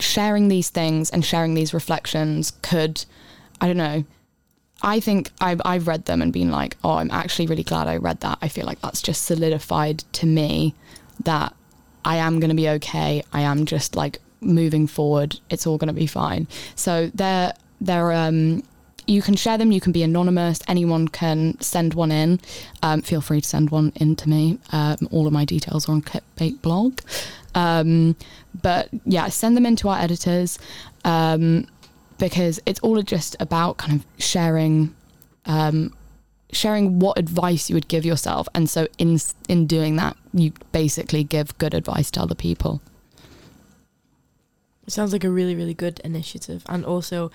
sharing 0.00 0.48
these 0.48 0.70
things 0.70 1.10
and 1.10 1.24
sharing 1.24 1.54
these 1.54 1.74
reflections 1.74 2.52
could, 2.62 3.04
I 3.60 3.66
don't 3.66 3.76
know, 3.76 4.04
I 4.82 5.00
think 5.00 5.30
I've, 5.40 5.60
I've 5.64 5.86
read 5.86 6.04
them 6.04 6.22
and 6.22 6.32
been 6.32 6.50
like, 6.50 6.76
oh, 6.84 6.94
I'm 6.94 7.10
actually 7.10 7.46
really 7.46 7.62
glad 7.62 7.88
I 7.88 7.96
read 7.96 8.20
that. 8.20 8.38
I 8.42 8.48
feel 8.48 8.66
like 8.66 8.80
that's 8.80 9.02
just 9.02 9.24
solidified 9.24 10.00
to 10.14 10.26
me 10.26 10.74
that 11.24 11.54
I 12.06 12.16
am 12.16 12.38
going 12.38 12.50
to 12.50 12.56
be 12.56 12.68
okay. 12.68 13.24
I 13.32 13.40
am 13.40 13.66
just 13.66 13.96
like 13.96 14.20
moving 14.40 14.86
forward. 14.86 15.40
It's 15.50 15.66
all 15.66 15.76
going 15.76 15.88
to 15.88 16.00
be 16.00 16.06
fine. 16.06 16.46
So 16.76 17.10
they're, 17.12 17.52
they're, 17.80 18.12
um, 18.12 18.62
you 19.08 19.22
can 19.22 19.34
share 19.34 19.58
them. 19.58 19.72
You 19.72 19.80
can 19.80 19.90
be 19.90 20.04
anonymous. 20.04 20.60
Anyone 20.68 21.08
can 21.08 21.60
send 21.60 21.94
one 21.94 22.12
in. 22.12 22.38
Um, 22.80 23.02
feel 23.02 23.20
free 23.20 23.40
to 23.40 23.48
send 23.48 23.70
one 23.70 23.92
in 23.96 24.14
to 24.16 24.28
me. 24.28 24.60
Um, 24.70 25.08
all 25.10 25.26
of 25.26 25.32
my 25.32 25.44
details 25.44 25.88
are 25.88 25.92
on 25.92 26.02
Clitbait 26.02 26.62
blog. 26.62 27.00
Um, 27.56 28.14
but 28.62 28.88
yeah, 29.04 29.28
send 29.28 29.56
them 29.56 29.66
into 29.66 29.88
our 29.88 29.98
editors 29.98 30.60
um, 31.04 31.66
because 32.18 32.60
it's 32.66 32.78
all 32.80 33.02
just 33.02 33.34
about 33.40 33.78
kind 33.78 33.94
of 34.00 34.06
sharing. 34.22 34.94
Sharing 36.52 36.98
what 36.98 37.18
advice 37.18 37.68
you 37.68 37.74
would 37.74 37.88
give 37.88 38.04
yourself. 38.04 38.48
And 38.54 38.68
so 38.70 38.86
in 38.98 39.18
in 39.48 39.66
doing 39.66 39.96
that 39.96 40.16
you 40.32 40.52
basically 40.72 41.24
give 41.24 41.56
good 41.58 41.74
advice 41.74 42.10
to 42.12 42.20
other 42.20 42.34
people. 42.34 42.80
It 44.86 44.92
sounds 44.92 45.12
like 45.12 45.24
a 45.24 45.30
really 45.30 45.54
really 45.54 45.74
good 45.74 46.00
initiative. 46.00 46.64
And 46.68 46.84
also 46.84 47.30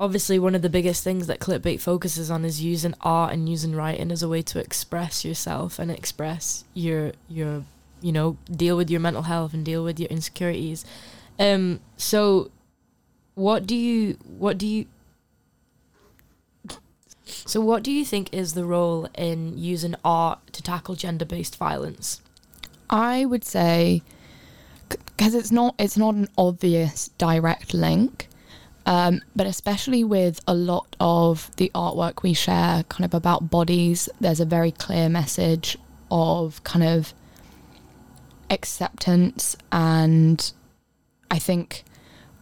obviously 0.00 0.38
one 0.38 0.54
of 0.54 0.62
the 0.62 0.68
biggest 0.68 1.02
things 1.02 1.26
that 1.26 1.40
clitbait 1.40 1.80
focuses 1.80 2.30
on 2.30 2.44
is 2.44 2.62
using 2.62 2.94
art 3.00 3.32
and 3.32 3.48
using 3.48 3.74
writing 3.74 4.12
as 4.12 4.22
a 4.22 4.28
way 4.28 4.42
to 4.42 4.58
express 4.58 5.24
yourself 5.24 5.78
and 5.78 5.90
express 5.90 6.64
your 6.74 7.12
your 7.28 7.64
you 8.00 8.12
know 8.12 8.36
deal 8.50 8.76
with 8.76 8.90
your 8.90 9.00
mental 9.00 9.22
health 9.22 9.52
and 9.52 9.64
deal 9.64 9.82
with 9.82 9.98
your 9.98 10.08
insecurities. 10.08 10.84
Um 11.38 11.80
so 11.96 12.50
what 13.34 13.66
do 13.66 13.76
you 13.76 14.18
what 14.24 14.58
do 14.58 14.66
you 14.66 14.86
so 17.28 17.60
what 17.60 17.82
do 17.82 17.90
you 17.92 18.04
think 18.04 18.32
is 18.32 18.54
the 18.54 18.64
role 18.64 19.08
in 19.14 19.56
using 19.58 19.94
art 20.04 20.38
to 20.52 20.62
tackle 20.62 20.94
gender-based 20.94 21.56
violence? 21.56 22.20
I 22.90 23.24
would 23.24 23.44
say 23.44 24.02
because 24.88 25.34
it's 25.34 25.52
not 25.52 25.74
it's 25.78 25.96
not 25.96 26.14
an 26.14 26.28
obvious 26.38 27.08
direct 27.18 27.74
link 27.74 28.28
um, 28.88 29.20
but 29.36 29.46
especially 29.46 30.02
with 30.02 30.40
a 30.48 30.54
lot 30.54 30.96
of 30.98 31.54
the 31.56 31.70
artwork 31.74 32.22
we 32.22 32.32
share, 32.32 32.84
kind 32.84 33.04
of 33.04 33.12
about 33.12 33.50
bodies, 33.50 34.08
there's 34.18 34.40
a 34.40 34.46
very 34.46 34.72
clear 34.72 35.10
message 35.10 35.76
of 36.10 36.64
kind 36.64 36.82
of 36.82 37.12
acceptance 38.48 39.58
and 39.70 40.52
I 41.30 41.38
think 41.38 41.84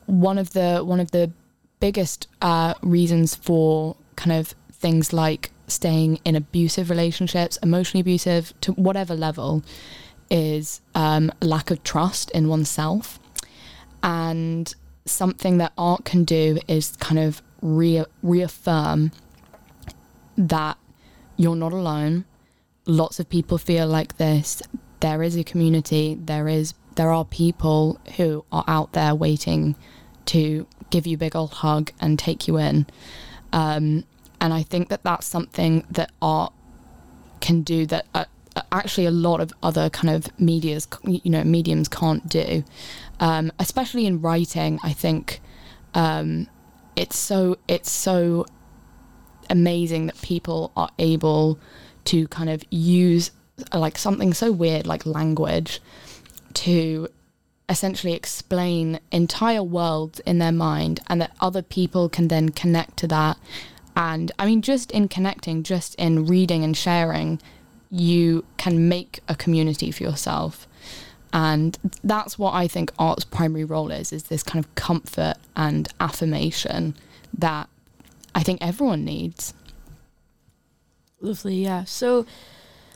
one 0.07 0.39
of 0.39 0.53
the 0.53 0.85
one 0.85 1.01
of 1.01 1.11
the 1.11 1.33
biggest 1.81 2.29
uh, 2.41 2.75
reasons 2.81 3.35
for 3.35 3.97
kind 4.15 4.31
of 4.31 4.55
things 4.77 5.13
like 5.13 5.51
staying 5.67 6.21
in 6.25 6.37
abusive 6.37 6.91
relationships, 6.91 7.59
emotionally 7.63 8.01
abusive 8.01 8.53
to 8.61 8.73
whatever 8.73 9.15
level, 9.15 9.63
is 10.31 10.81
um, 10.95 11.33
lack 11.41 11.71
of 11.71 11.83
trust 11.83 12.31
in 12.33 12.49
oneself. 12.49 13.19
And 14.03 14.73
something 15.05 15.59
that 15.59 15.73
art 15.77 16.05
can 16.05 16.25
do 16.25 16.59
is 16.69 16.97
kind 16.97 17.19
of 17.19 17.43
re- 17.63 18.05
reaffirm 18.23 19.13
that 20.37 20.77
you're 21.37 21.57
not 21.57 21.73
alone. 21.73 22.25
Lots 22.87 23.19
of 23.19 23.29
people 23.29 23.59
feel 23.59 23.87
like 23.87 24.17
this. 24.17 24.63
There 25.01 25.23
is 25.23 25.37
a 25.37 25.45
community. 25.45 26.19
There 26.21 26.49
is 26.49 26.75
there 26.97 27.11
are 27.11 27.27
people 27.27 28.01
who 28.17 28.45
are 28.51 28.65
out 28.67 28.93
there 28.95 29.15
waiting 29.15 29.77
to 30.27 30.67
give 30.91 31.07
you 31.07 31.15
a 31.17 31.19
big 31.19 31.37
old 31.37 31.53
hug 31.53 31.93
and 32.01 32.19
take 32.19 32.49
you 32.49 32.57
in. 32.57 32.87
Um, 33.53 34.05
and 34.41 34.53
I 34.53 34.63
think 34.63 34.89
that 34.89 35.03
that's 35.03 35.27
something 35.27 35.85
that 35.91 36.11
art 36.21 36.53
can 37.41 37.63
do 37.63 37.87
that 37.87 38.07
uh, 38.15 38.25
actually 38.73 39.07
a 39.07 39.11
lot 39.11 39.41
of 39.41 39.53
other 39.63 39.91
kind 39.91 40.15
of 40.15 40.29
media's 40.41 40.89
you 41.05 41.31
know 41.31 41.45
mediums 41.45 41.89
can't 41.89 42.29
do 42.29 42.65
um, 43.21 43.53
especially 43.59 44.07
in 44.07 44.21
writing. 44.21 44.79
I 44.83 44.93
think 44.93 45.41
um, 45.95 46.49
it's 46.95 47.17
so 47.17 47.59
it's 47.69 47.91
so 47.91 48.47
amazing 49.49 50.07
that 50.07 50.21
people 50.23 50.73
are 50.77 50.91
able 50.99 51.59
to 52.05 52.27
kind 52.29 52.51
of 52.51 52.63
use 52.71 53.31
like 53.73 53.97
something 53.97 54.35
so 54.35 54.53
weird 54.53 54.87
like 54.87 55.07
language 55.07 55.81
to 56.53 57.09
essentially 57.69 58.13
explain 58.13 59.01
entire 59.11 59.63
worlds 59.63 60.21
in 60.21 60.39
their 60.39 60.53
mind 60.53 61.01
and 61.09 61.21
that 61.21 61.33
other 61.41 61.63
people 61.63 62.09
can 62.09 62.29
then 62.29 62.49
connect 62.51 62.97
to 62.97 63.09
that 63.09 63.39
and 63.97 64.31
i 64.39 64.47
mean 64.47 64.63
just 64.63 64.93
in 64.93 65.09
connecting 65.09 65.63
just 65.63 65.95
in 65.97 66.27
reading 66.27 66.63
and 66.63 66.77
sharing 66.77 67.41
you 67.91 68.45
can 68.57 68.89
make 68.89 69.21
a 69.29 69.35
community 69.35 69.91
for 69.91 70.03
yourself 70.03 70.69
and 71.33 71.79
that's 72.03 72.39
what 72.39 72.55
I 72.55 72.67
think 72.67 72.93
art's 72.99 73.25
primary 73.25 73.65
role 73.65 73.91
is 73.91 74.11
is 74.11 74.25
this 74.25 74.43
kind 74.43 74.65
of 74.65 74.75
comfort 74.75 75.35
and 75.55 75.87
affirmation 76.01 76.97
that 77.37 77.69
I 78.35 78.43
think 78.43 78.61
everyone 78.63 79.05
needs. 79.05 79.53
Lovely, 81.21 81.57
yeah. 81.57 81.85
So 81.85 82.25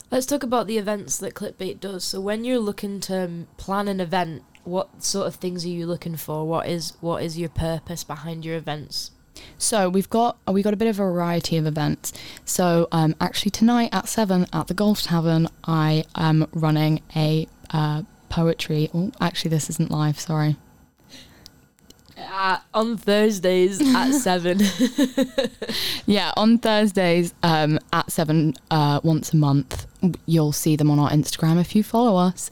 let's 0.09 0.25
talk 0.25 0.41
about 0.41 0.65
the 0.65 0.79
events 0.79 1.17
that 1.17 1.35
Clitbait 1.35 1.79
does. 1.79 2.03
So 2.03 2.19
when 2.19 2.43
you're 2.43 2.57
looking 2.57 2.99
to 3.01 3.45
plan 3.57 3.87
an 3.87 3.99
event, 3.99 4.43
what 4.63 5.03
sort 5.03 5.27
of 5.27 5.35
things 5.35 5.63
are 5.65 5.69
you 5.69 5.85
looking 5.85 6.15
for? 6.15 6.47
What 6.47 6.67
is 6.67 6.93
what 6.99 7.21
is 7.21 7.37
your 7.37 7.49
purpose 7.49 8.03
behind 8.03 8.43
your 8.43 8.55
events? 8.55 9.11
So 9.57 9.89
we've 9.89 10.09
got 10.09 10.37
we 10.47 10.63
got 10.63 10.73
a 10.73 10.77
bit 10.77 10.87
of 10.87 10.99
a 10.99 11.03
variety 11.03 11.57
of 11.57 11.65
events. 11.65 12.13
So 12.45 12.87
um, 12.91 13.15
actually 13.21 13.51
tonight 13.51 13.89
at 13.91 14.07
seven 14.07 14.47
at 14.51 14.67
the 14.67 14.73
Golf 14.73 15.03
Tavern, 15.03 15.47
I 15.63 16.03
am 16.15 16.47
running 16.53 17.01
a 17.15 17.47
uh, 17.69 18.03
poetry. 18.29 18.89
Oh, 18.93 19.11
actually, 19.21 19.49
this 19.49 19.69
isn't 19.69 19.91
live. 19.91 20.19
Sorry. 20.19 20.55
Uh, 22.17 22.57
on 22.73 22.97
Thursdays 22.97 23.81
at 23.95 24.11
seven. 24.19 24.59
yeah, 26.05 26.31
on 26.37 26.57
Thursdays 26.57 27.33
um, 27.43 27.79
at 27.93 28.11
seven, 28.11 28.53
uh, 28.69 28.99
once 29.03 29.33
a 29.33 29.37
month, 29.37 29.87
you'll 30.25 30.51
see 30.51 30.75
them 30.75 30.89
on 30.89 30.99
our 30.99 31.09
Instagram 31.09 31.59
if 31.59 31.75
you 31.75 31.83
follow 31.83 32.17
us. 32.17 32.49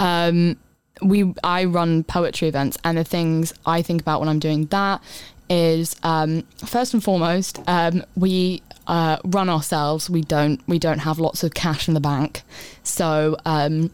Um, 0.00 0.56
we 1.02 1.32
I 1.44 1.64
run 1.64 2.04
poetry 2.04 2.48
events, 2.48 2.78
and 2.84 2.98
the 2.98 3.04
things 3.04 3.54
I 3.64 3.82
think 3.82 4.00
about 4.00 4.20
when 4.20 4.28
I'm 4.28 4.40
doing 4.40 4.66
that 4.66 5.02
is 5.50 5.96
um, 6.02 6.42
first 6.64 6.94
and 6.94 7.02
foremost 7.02 7.60
um, 7.66 8.04
we 8.16 8.62
uh, 8.86 9.18
run 9.24 9.48
ourselves. 9.48 10.08
We 10.08 10.22
don't 10.22 10.60
we 10.66 10.78
don't 10.78 11.00
have 11.00 11.18
lots 11.18 11.42
of 11.42 11.54
cash 11.54 11.88
in 11.88 11.94
the 11.94 12.00
bank, 12.00 12.42
so 12.82 13.36
um, 13.44 13.90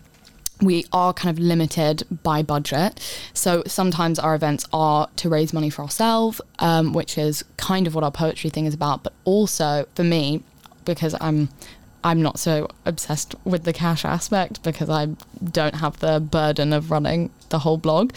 we 0.61 0.87
are 0.93 1.13
kind 1.13 1.37
of 1.37 1.43
limited 1.43 2.05
by 2.23 2.43
budget. 2.43 3.01
So 3.35 3.63
sometimes 3.67 4.19
our 4.19 4.35
events 4.35 4.67
are 4.73 5.09
to 5.17 5.29
raise 5.29 5.53
money 5.53 5.71
for 5.71 5.83
ourselves, 5.83 6.41
um, 6.59 6.93
which 6.93 7.19
is 7.19 7.45
kind 7.57 7.87
of 7.87 7.95
what 7.95 8.05
our 8.05 8.13
poetry 8.13 8.51
thing 8.51 8.67
is 8.67 8.75
about. 8.75 9.03
But 9.03 9.13
also 9.25 9.87
for 9.95 10.05
me, 10.05 10.43
because 10.85 11.15
I'm 11.21 11.49
I'm 12.05 12.21
not 12.21 12.39
so 12.39 12.69
obsessed 12.85 13.35
with 13.45 13.65
the 13.65 13.73
cash 13.73 14.05
aspect 14.05 14.63
because 14.63 14.91
I 14.91 15.07
don't 15.43 15.77
have 15.77 15.99
the 16.01 16.21
burden 16.21 16.73
of 16.73 16.91
running 16.91 17.31
the 17.49 17.59
whole 17.59 17.79
blog. 17.79 18.13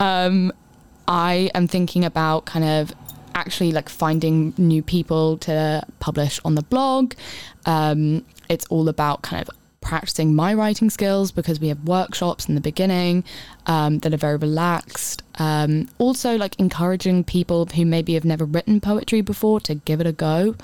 Um, 0.00 0.52
I 1.08 1.50
am 1.54 1.66
thinking 1.66 2.04
about 2.04 2.44
kind 2.44 2.64
of 2.64 2.94
actually 3.34 3.72
like 3.72 3.88
finding 3.88 4.52
new 4.58 4.82
people 4.82 5.38
to 5.38 5.82
publish 6.00 6.38
on 6.44 6.54
the 6.54 6.62
blog. 6.62 7.14
Um, 7.66 8.24
it's 8.48 8.66
all 8.66 8.88
about 8.88 9.22
kind 9.22 9.42
of 9.42 9.54
practicing 9.80 10.34
my 10.34 10.52
writing 10.52 10.90
skills 10.90 11.32
because 11.32 11.60
we 11.60 11.68
have 11.68 11.82
workshops 11.84 12.48
in 12.48 12.54
the 12.54 12.60
beginning 12.60 13.24
um, 13.66 14.00
that 14.00 14.12
are 14.12 14.18
very 14.18 14.36
relaxed. 14.36 15.22
Um, 15.38 15.88
also, 15.98 16.36
like 16.36 16.58
encouraging 16.58 17.24
people 17.24 17.64
who 17.66 17.86
maybe 17.86 18.14
have 18.14 18.24
never 18.24 18.44
written 18.44 18.80
poetry 18.80 19.22
before 19.22 19.60
to 19.60 19.76
give 19.76 20.00
it 20.00 20.06
a 20.06 20.12
go 20.12 20.56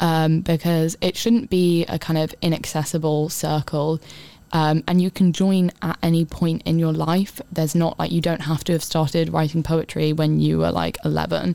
um, 0.00 0.40
because 0.40 0.96
it 1.00 1.16
shouldn't 1.16 1.48
be 1.48 1.86
a 1.86 1.98
kind 1.98 2.18
of 2.18 2.34
inaccessible 2.42 3.30
circle. 3.30 4.00
Um, 4.56 4.82
and 4.88 5.02
you 5.02 5.10
can 5.10 5.34
join 5.34 5.70
at 5.82 5.98
any 6.02 6.24
point 6.24 6.62
in 6.64 6.78
your 6.78 6.94
life. 6.94 7.42
There's 7.52 7.74
not 7.74 7.98
like 7.98 8.10
you 8.10 8.22
don't 8.22 8.40
have 8.40 8.64
to 8.64 8.72
have 8.72 8.82
started 8.82 9.28
writing 9.28 9.62
poetry 9.62 10.14
when 10.14 10.40
you 10.40 10.56
were 10.56 10.72
like 10.72 10.96
11. 11.04 11.54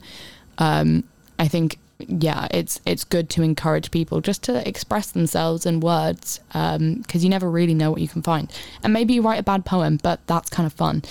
Um, 0.59 1.03
I 1.39 1.47
think 1.47 1.79
yeah, 1.97 2.47
it's 2.51 2.79
it's 2.85 3.03
good 3.03 3.27
to 3.31 3.41
encourage 3.41 3.89
people 3.89 4.21
just 4.21 4.43
to 4.43 4.67
express 4.67 5.11
themselves 5.11 5.65
in 5.65 5.79
words 5.79 6.41
because 6.49 6.75
um, 6.75 7.03
you 7.11 7.29
never 7.29 7.49
really 7.49 7.73
know 7.73 7.89
what 7.89 8.01
you 8.01 8.07
can 8.07 8.21
find. 8.21 8.51
And 8.83 8.93
maybe 8.93 9.15
you 9.15 9.23
write 9.23 9.39
a 9.39 9.43
bad 9.43 9.65
poem, 9.65 9.97
but 10.03 10.19
that's 10.27 10.51
kind 10.51 10.67
of 10.67 10.73
fun. 10.73 11.01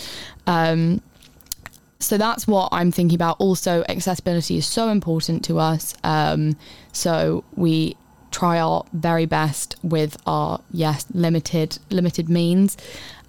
Um, 0.46 1.02
so 1.98 2.16
that's 2.16 2.46
what 2.46 2.68
I'm 2.70 2.92
thinking 2.92 3.16
about. 3.16 3.34
Also, 3.40 3.84
accessibility 3.88 4.58
is 4.58 4.66
so 4.66 4.90
important 4.90 5.44
to 5.46 5.58
us. 5.58 5.94
Um, 6.04 6.56
so 6.92 7.42
we 7.56 7.96
try 8.30 8.58
our 8.58 8.84
very 8.92 9.26
best 9.26 9.76
with 9.82 10.16
our 10.26 10.60
yes 10.70 11.06
limited 11.12 11.78
limited 11.90 12.28
means 12.28 12.76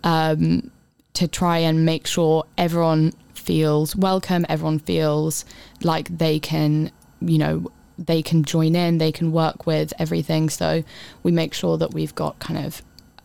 um, 0.03 0.71
to 1.13 1.27
try 1.27 1.57
and 1.57 1.85
make 1.85 2.07
sure 2.07 2.45
everyone 2.57 3.13
feels 3.33 3.95
welcome. 3.95 4.45
Everyone 4.49 4.79
feels 4.79 5.45
like 5.81 6.17
they 6.17 6.39
can 6.39 6.91
you 7.21 7.37
know 7.37 7.71
they 7.97 8.21
can 8.21 8.43
join 8.43 8.75
in, 8.75 8.97
they 8.97 9.11
can 9.11 9.31
work 9.31 9.67
with 9.67 9.93
everything. 9.99 10.49
So 10.49 10.83
we 11.23 11.31
make 11.31 11.53
sure 11.53 11.77
that 11.77 11.93
we've 11.93 12.15
got 12.15 12.39
kind 12.39 12.65
of 12.65 12.81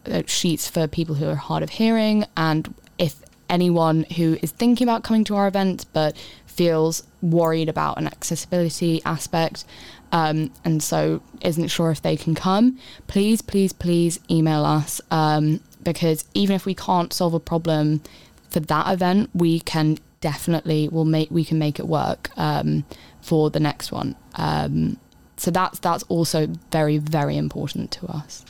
uh, 0.06 0.23
sheets 0.26 0.68
for 0.68 0.87
people 0.87 1.14
who 1.14 1.28
are 1.28 1.35
hard 1.35 1.62
of 1.62 1.71
hearing, 1.71 2.26
and 2.37 2.75
if 2.99 3.21
anyone 3.49 4.04
who 4.16 4.38
is 4.42 4.50
thinking 4.50 4.87
about 4.87 5.04
coming 5.04 5.25
to 5.25 5.37
our 5.37 5.47
event 5.47 5.87
but 5.92 6.16
feels 6.47 7.04
worried 7.30 7.68
about 7.68 7.99
an 7.99 8.06
accessibility 8.06 9.02
aspect 9.04 9.64
um, 10.12 10.50
and 10.64 10.83
so 10.83 11.21
isn't 11.40 11.68
sure 11.68 11.90
if 11.90 12.00
they 12.00 12.16
can 12.16 12.35
come, 12.35 12.78
please, 13.06 13.42
please, 13.42 13.73
please 13.73 14.21
email 14.30 14.64
us 14.64 15.00
um, 15.11 15.61
because 15.83 16.25
even 16.35 16.54
if 16.54 16.64
we 16.64 16.75
can't 16.75 17.12
solve 17.12 17.35
a 17.35 17.40
problem 17.40 18.02
for 18.49 18.61
that 18.61 18.92
event, 18.92 19.30
we 19.35 19.61
can 19.61 19.99
definitely 20.21 20.88
will 20.88 21.04
make 21.04 21.30
we 21.30 21.45
can 21.45 21.59
make 21.59 21.78
it 21.78 21.87
work. 21.87 22.30
Um, 22.37 22.85
for 23.26 23.50
the 23.50 23.59
next 23.59 23.90
one. 23.90 24.14
Um, 24.37 24.99
so 25.37 25.50
that's 25.50 25.80
that's 25.80 26.04
also 26.04 26.47
very 26.71 26.97
very 26.97 27.37
important 27.37 27.90
to 27.92 28.06
us. 28.06 28.45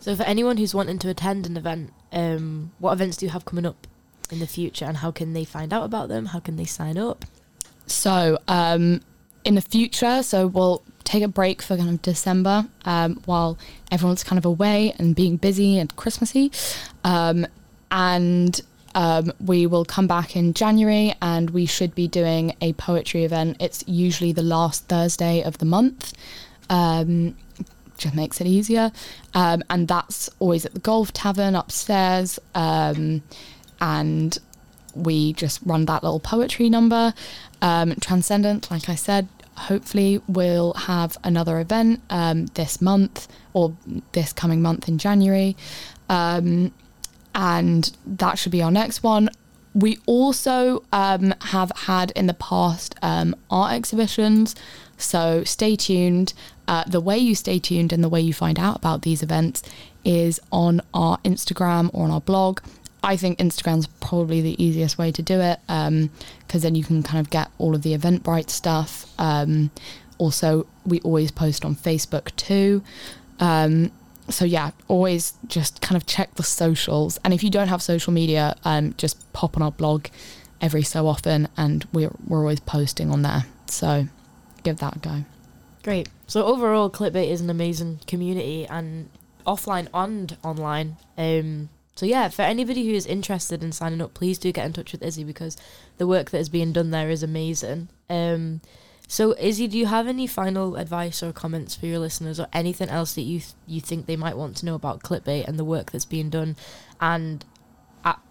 So 0.00 0.16
for 0.16 0.24
anyone 0.24 0.56
who's 0.56 0.74
wanting 0.74 0.98
to 0.98 1.08
attend 1.08 1.46
an 1.46 1.56
event, 1.56 1.92
um, 2.12 2.72
what 2.80 2.92
events 2.92 3.16
do 3.16 3.26
you 3.26 3.30
have 3.30 3.44
coming 3.44 3.64
up 3.64 3.86
in 4.30 4.40
the 4.40 4.48
future, 4.48 4.84
and 4.84 4.96
how 4.98 5.12
can 5.12 5.32
they 5.32 5.44
find 5.44 5.72
out 5.72 5.84
about 5.84 6.08
them? 6.08 6.26
How 6.26 6.40
can 6.40 6.56
they 6.56 6.64
sign 6.64 6.98
up? 6.98 7.24
So 7.86 8.38
um, 8.48 9.00
in 9.44 9.54
the 9.54 9.60
future, 9.60 10.22
so 10.22 10.46
we'll 10.46 10.82
take 11.04 11.22
a 11.22 11.28
break 11.28 11.60
for 11.62 11.76
kind 11.76 11.90
of 11.90 12.02
December 12.02 12.66
um, 12.84 13.20
while 13.26 13.58
everyone's 13.90 14.24
kind 14.24 14.38
of 14.38 14.44
away 14.44 14.94
and 14.98 15.14
being 15.14 15.36
busy 15.36 15.78
and 15.78 15.94
Christmassy, 15.96 16.50
um, 17.04 17.46
and 17.90 18.60
um, 18.94 19.32
we 19.44 19.66
will 19.66 19.84
come 19.84 20.06
back 20.06 20.36
in 20.36 20.54
January 20.54 21.14
and 21.20 21.50
we 21.50 21.66
should 21.66 21.94
be 21.94 22.08
doing 22.08 22.54
a 22.60 22.72
poetry 22.74 23.24
event. 23.24 23.56
It's 23.60 23.84
usually 23.86 24.32
the 24.32 24.42
last 24.42 24.88
Thursday 24.88 25.42
of 25.42 25.58
the 25.58 25.64
month. 25.64 26.12
Um, 26.70 27.36
just 27.98 28.14
makes 28.14 28.40
it 28.40 28.46
easier. 28.46 28.92
Um, 29.34 29.62
and 29.70 29.86
that's 29.88 30.30
always 30.38 30.64
at 30.64 30.74
the 30.74 30.80
Golf 30.80 31.12
Tavern 31.12 31.54
upstairs. 31.54 32.38
Um, 32.54 33.22
and 33.80 34.38
we 34.94 35.32
just 35.32 35.60
run 35.64 35.86
that 35.86 36.02
little 36.02 36.20
poetry 36.20 36.68
number. 36.68 37.14
Um, 37.62 37.94
Transcendent, 38.00 38.70
like 38.70 38.88
I 38.88 38.94
said, 38.94 39.28
hopefully 39.56 40.20
we'll 40.26 40.72
have 40.74 41.16
another 41.22 41.60
event 41.60 42.00
um, 42.10 42.46
this 42.54 42.80
month 42.80 43.28
or 43.52 43.76
this 44.12 44.32
coming 44.32 44.62
month 44.62 44.88
in 44.88 44.98
January. 44.98 45.56
Um, 46.08 46.72
and 47.34 47.96
that 48.06 48.38
should 48.38 48.52
be 48.52 48.62
our 48.62 48.70
next 48.70 49.02
one. 49.02 49.30
We 49.74 49.98
also 50.06 50.84
um, 50.92 51.34
have 51.46 51.72
had 51.74 52.12
in 52.12 52.26
the 52.26 52.34
past 52.34 52.94
um, 53.02 53.34
art 53.50 53.72
exhibitions, 53.72 54.54
so 54.96 55.42
stay 55.42 55.74
tuned. 55.74 56.32
Uh, 56.68 56.84
the 56.86 57.00
way 57.00 57.18
you 57.18 57.34
stay 57.34 57.58
tuned 57.58 57.92
and 57.92 58.02
the 58.02 58.08
way 58.08 58.20
you 58.20 58.32
find 58.32 58.58
out 58.58 58.76
about 58.76 59.02
these 59.02 59.22
events 59.22 59.62
is 60.04 60.40
on 60.52 60.80
our 60.92 61.18
Instagram 61.18 61.90
or 61.92 62.04
on 62.04 62.12
our 62.12 62.20
blog. 62.20 62.60
I 63.04 63.16
think 63.16 63.38
Instagram's 63.38 63.86
probably 64.00 64.40
the 64.40 64.62
easiest 64.62 64.96
way 64.96 65.12
to 65.12 65.22
do 65.22 65.38
it 65.40 65.60
because 65.66 65.88
um, 65.88 66.10
then 66.50 66.74
you 66.74 66.82
can 66.82 67.02
kind 67.02 67.20
of 67.20 67.30
get 67.30 67.50
all 67.58 67.74
of 67.74 67.82
the 67.82 67.96
Eventbrite 67.96 68.48
stuff. 68.48 69.12
Um, 69.18 69.70
also, 70.16 70.66
we 70.86 71.00
always 71.00 71.30
post 71.30 71.64
on 71.64 71.76
Facebook 71.76 72.34
too. 72.36 72.82
Um, 73.40 73.92
so 74.30 74.46
yeah, 74.46 74.70
always 74.88 75.34
just 75.46 75.82
kind 75.82 75.96
of 75.96 76.06
check 76.06 76.34
the 76.36 76.42
socials. 76.42 77.20
And 77.24 77.34
if 77.34 77.44
you 77.44 77.50
don't 77.50 77.68
have 77.68 77.82
social 77.82 78.12
media, 78.12 78.56
um, 78.64 78.94
just 78.96 79.30
pop 79.34 79.56
on 79.58 79.62
our 79.62 79.72
blog 79.72 80.06
every 80.62 80.82
so 80.82 81.06
often, 81.06 81.48
and 81.58 81.86
we're 81.92 82.12
we're 82.26 82.38
always 82.38 82.60
posting 82.60 83.10
on 83.10 83.20
there. 83.20 83.44
So 83.66 84.08
give 84.62 84.78
that 84.78 84.96
a 84.96 84.98
go. 84.98 85.24
Great. 85.82 86.08
So 86.26 86.46
overall, 86.46 86.88
Clitbait 86.88 87.28
is 87.28 87.42
an 87.42 87.50
amazing 87.50 88.00
community, 88.06 88.66
and 88.66 89.10
offline 89.46 89.88
and 89.92 90.38
online. 90.42 90.96
Um, 91.18 91.68
so 91.94 92.06
yeah, 92.06 92.28
for 92.28 92.42
anybody 92.42 92.86
who 92.86 92.92
is 92.92 93.06
interested 93.06 93.62
in 93.62 93.72
signing 93.72 94.00
up, 94.00 94.14
please 94.14 94.38
do 94.38 94.52
get 94.52 94.66
in 94.66 94.72
touch 94.72 94.92
with 94.92 95.02
Izzy 95.02 95.24
because 95.24 95.56
the 95.98 96.06
work 96.06 96.30
that 96.30 96.38
is 96.38 96.48
being 96.48 96.72
done 96.72 96.90
there 96.90 97.10
is 97.10 97.22
amazing. 97.22 97.88
Um, 98.10 98.60
so, 99.06 99.34
Izzy, 99.38 99.68
do 99.68 99.78
you 99.78 99.86
have 99.86 100.08
any 100.08 100.26
final 100.26 100.76
advice 100.76 101.22
or 101.22 101.32
comments 101.32 101.76
for 101.76 101.86
your 101.86 101.98
listeners, 101.98 102.40
or 102.40 102.48
anything 102.52 102.88
else 102.88 103.14
that 103.14 103.22
you 103.22 103.40
th- 103.40 103.52
you 103.66 103.80
think 103.80 104.06
they 104.06 104.16
might 104.16 104.36
want 104.36 104.56
to 104.56 104.66
know 104.66 104.74
about 104.74 105.02
Clitbait 105.02 105.46
and 105.46 105.58
the 105.58 105.64
work 105.64 105.92
that's 105.92 106.06
being 106.06 106.30
done, 106.30 106.56
and 107.00 107.44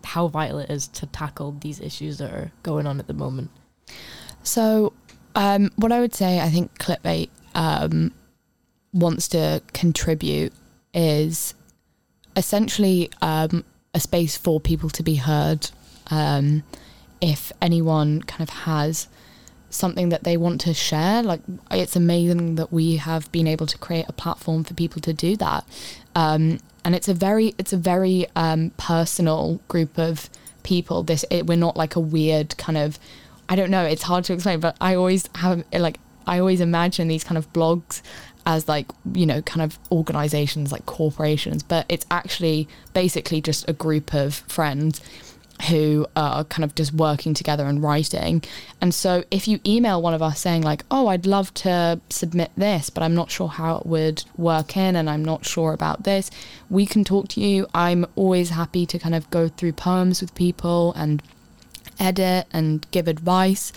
how 0.03 0.27
vital 0.27 0.59
it 0.59 0.69
is 0.69 0.87
to 0.87 1.05
tackle 1.07 1.51
these 1.59 1.79
issues 1.79 2.17
that 2.17 2.31
are 2.31 2.51
going 2.63 2.85
on 2.85 2.99
at 2.99 3.07
the 3.07 3.13
moment? 3.13 3.49
So, 4.41 4.93
um, 5.35 5.71
what 5.75 5.91
I 5.91 5.99
would 5.99 6.13
say, 6.13 6.39
I 6.39 6.49
think 6.49 6.77
Clitbait 6.79 7.29
um, 7.55 8.11
wants 8.91 9.27
to 9.29 9.61
contribute 9.73 10.53
is 10.93 11.53
essentially 12.35 13.09
um, 13.21 13.63
a 13.93 13.99
space 13.99 14.37
for 14.37 14.59
people 14.59 14.89
to 14.91 15.03
be 15.03 15.15
heard. 15.15 15.69
Um, 16.07 16.63
if 17.21 17.53
anyone 17.61 18.21
kind 18.23 18.41
of 18.41 18.49
has 18.49 19.07
something 19.73 20.09
that 20.09 20.23
they 20.23 20.37
want 20.37 20.61
to 20.61 20.73
share. 20.73 21.23
Like 21.23 21.41
it's 21.71 21.95
amazing 21.95 22.55
that 22.55 22.71
we 22.71 22.97
have 22.97 23.31
been 23.31 23.47
able 23.47 23.65
to 23.67 23.77
create 23.77 24.05
a 24.07 24.13
platform 24.13 24.63
for 24.63 24.73
people 24.73 25.01
to 25.01 25.13
do 25.13 25.35
that. 25.37 25.65
Um, 26.15 26.59
and 26.85 26.95
it's 26.95 27.07
a 27.07 27.13
very 27.13 27.55
it's 27.57 27.73
a 27.73 27.77
very 27.77 28.27
um, 28.35 28.71
personal 28.77 29.59
group 29.67 29.97
of 29.97 30.29
people. 30.63 31.03
This 31.03 31.25
it, 31.29 31.47
we're 31.47 31.57
not 31.57 31.75
like 31.75 31.95
a 31.95 31.99
weird 31.99 32.57
kind 32.57 32.77
of 32.77 32.99
I 33.49 33.55
don't 33.55 33.69
know. 33.69 33.83
It's 33.83 34.03
hard 34.03 34.23
to 34.25 34.33
explain, 34.33 34.59
but 34.59 34.77
I 34.79 34.95
always 34.95 35.27
have 35.35 35.63
like 35.73 35.99
I 36.25 36.39
always 36.39 36.61
imagine 36.61 37.07
these 37.07 37.23
kind 37.23 37.37
of 37.37 37.51
blogs 37.51 38.01
as 38.45 38.67
like 38.67 38.87
you 39.13 39.25
know 39.25 39.41
kind 39.41 39.61
of 39.61 39.79
organizations 39.91 40.71
like 40.71 40.85
corporations 40.85 41.63
but 41.63 41.85
it's 41.87 42.05
actually 42.11 42.67
basically 42.93 43.41
just 43.41 43.67
a 43.69 43.73
group 43.73 44.13
of 44.13 44.35
friends 44.47 45.01
who 45.69 46.05
are 46.15 46.43
kind 46.45 46.63
of 46.63 46.75
just 46.75 46.93
working 46.93 47.33
together 47.33 47.65
and 47.65 47.81
writing. 47.81 48.43
And 48.81 48.93
so 48.93 49.23
if 49.31 49.47
you 49.47 49.59
email 49.65 50.01
one 50.01 50.13
of 50.13 50.21
us 50.21 50.39
saying 50.39 50.61
like, 50.61 50.83
"Oh, 50.91 51.07
I'd 51.07 51.25
love 51.25 51.53
to 51.55 52.01
submit 52.09 52.51
this, 52.57 52.89
but 52.89 53.03
I'm 53.03 53.15
not 53.15 53.31
sure 53.31 53.47
how 53.47 53.77
it 53.77 53.85
would 53.85 54.23
work 54.35 54.75
in 54.75 54.95
and 54.95 55.09
I'm 55.09 55.23
not 55.23 55.45
sure 55.45 55.73
about 55.73 56.03
this," 56.03 56.29
we 56.69 56.85
can 56.85 57.03
talk 57.03 57.27
to 57.29 57.41
you. 57.41 57.67
I'm 57.73 58.05
always 58.15 58.49
happy 58.49 58.85
to 58.87 58.99
kind 58.99 59.15
of 59.15 59.29
go 59.29 59.47
through 59.47 59.73
poems 59.73 60.21
with 60.21 60.35
people 60.35 60.93
and 60.93 61.21
edit 61.99 62.47
and 62.51 62.85
give 62.91 63.07
advice. 63.07 63.71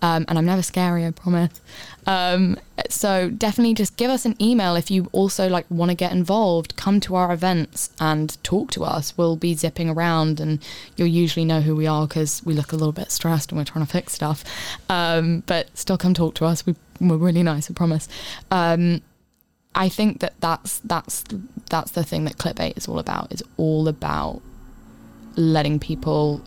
Um, 0.00 0.24
and 0.28 0.38
I'm 0.38 0.46
never 0.46 0.62
scary, 0.62 1.04
I 1.04 1.10
promise. 1.10 1.60
Um, 2.06 2.58
so 2.88 3.30
definitely 3.30 3.74
just 3.74 3.96
give 3.96 4.10
us 4.10 4.24
an 4.24 4.40
email 4.40 4.76
if 4.76 4.90
you 4.90 5.08
also 5.12 5.48
like 5.48 5.66
want 5.70 5.90
to 5.90 5.94
get 5.94 6.12
involved. 6.12 6.76
Come 6.76 7.00
to 7.00 7.16
our 7.16 7.32
events 7.32 7.90
and 8.00 8.42
talk 8.44 8.70
to 8.72 8.84
us. 8.84 9.16
We'll 9.16 9.36
be 9.36 9.54
zipping 9.54 9.90
around, 9.90 10.40
and 10.40 10.64
you'll 10.96 11.08
usually 11.08 11.44
know 11.44 11.60
who 11.60 11.74
we 11.74 11.86
are 11.86 12.06
because 12.06 12.42
we 12.44 12.54
look 12.54 12.72
a 12.72 12.76
little 12.76 12.92
bit 12.92 13.10
stressed 13.10 13.50
and 13.50 13.58
we're 13.58 13.64
trying 13.64 13.84
to 13.84 13.90
fix 13.90 14.12
stuff. 14.12 14.44
Um, 14.88 15.42
but 15.46 15.76
still, 15.76 15.98
come 15.98 16.14
talk 16.14 16.34
to 16.36 16.44
us. 16.44 16.64
We, 16.64 16.76
we're 17.00 17.16
really 17.16 17.42
nice, 17.42 17.70
I 17.70 17.74
promise. 17.74 18.08
Um, 18.50 19.02
I 19.74 19.88
think 19.88 20.20
that 20.20 20.34
that's 20.40 20.78
that's 20.80 21.24
that's 21.70 21.90
the 21.90 22.04
thing 22.04 22.24
that 22.24 22.38
Clitbait 22.38 22.76
is 22.76 22.88
all 22.88 22.98
about. 22.98 23.32
It's 23.32 23.42
all 23.56 23.88
about 23.88 24.40
letting 25.36 25.78
people, 25.78 26.42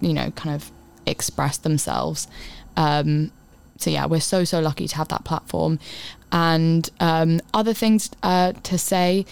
you 0.00 0.12
know, 0.14 0.30
kind 0.32 0.54
of 0.54 0.70
express 1.06 1.56
themselves 1.56 2.28
um, 2.76 3.32
so 3.76 3.90
yeah, 3.90 4.06
we're 4.06 4.20
so 4.20 4.44
so 4.44 4.60
lucky 4.60 4.86
to 4.88 4.96
have 4.96 5.08
that 5.08 5.24
platform. 5.24 5.78
And 6.32 6.88
um, 7.00 7.40
other 7.52 7.74
things 7.74 8.10
uh, 8.22 8.52
to 8.52 8.78
say, 8.78 9.26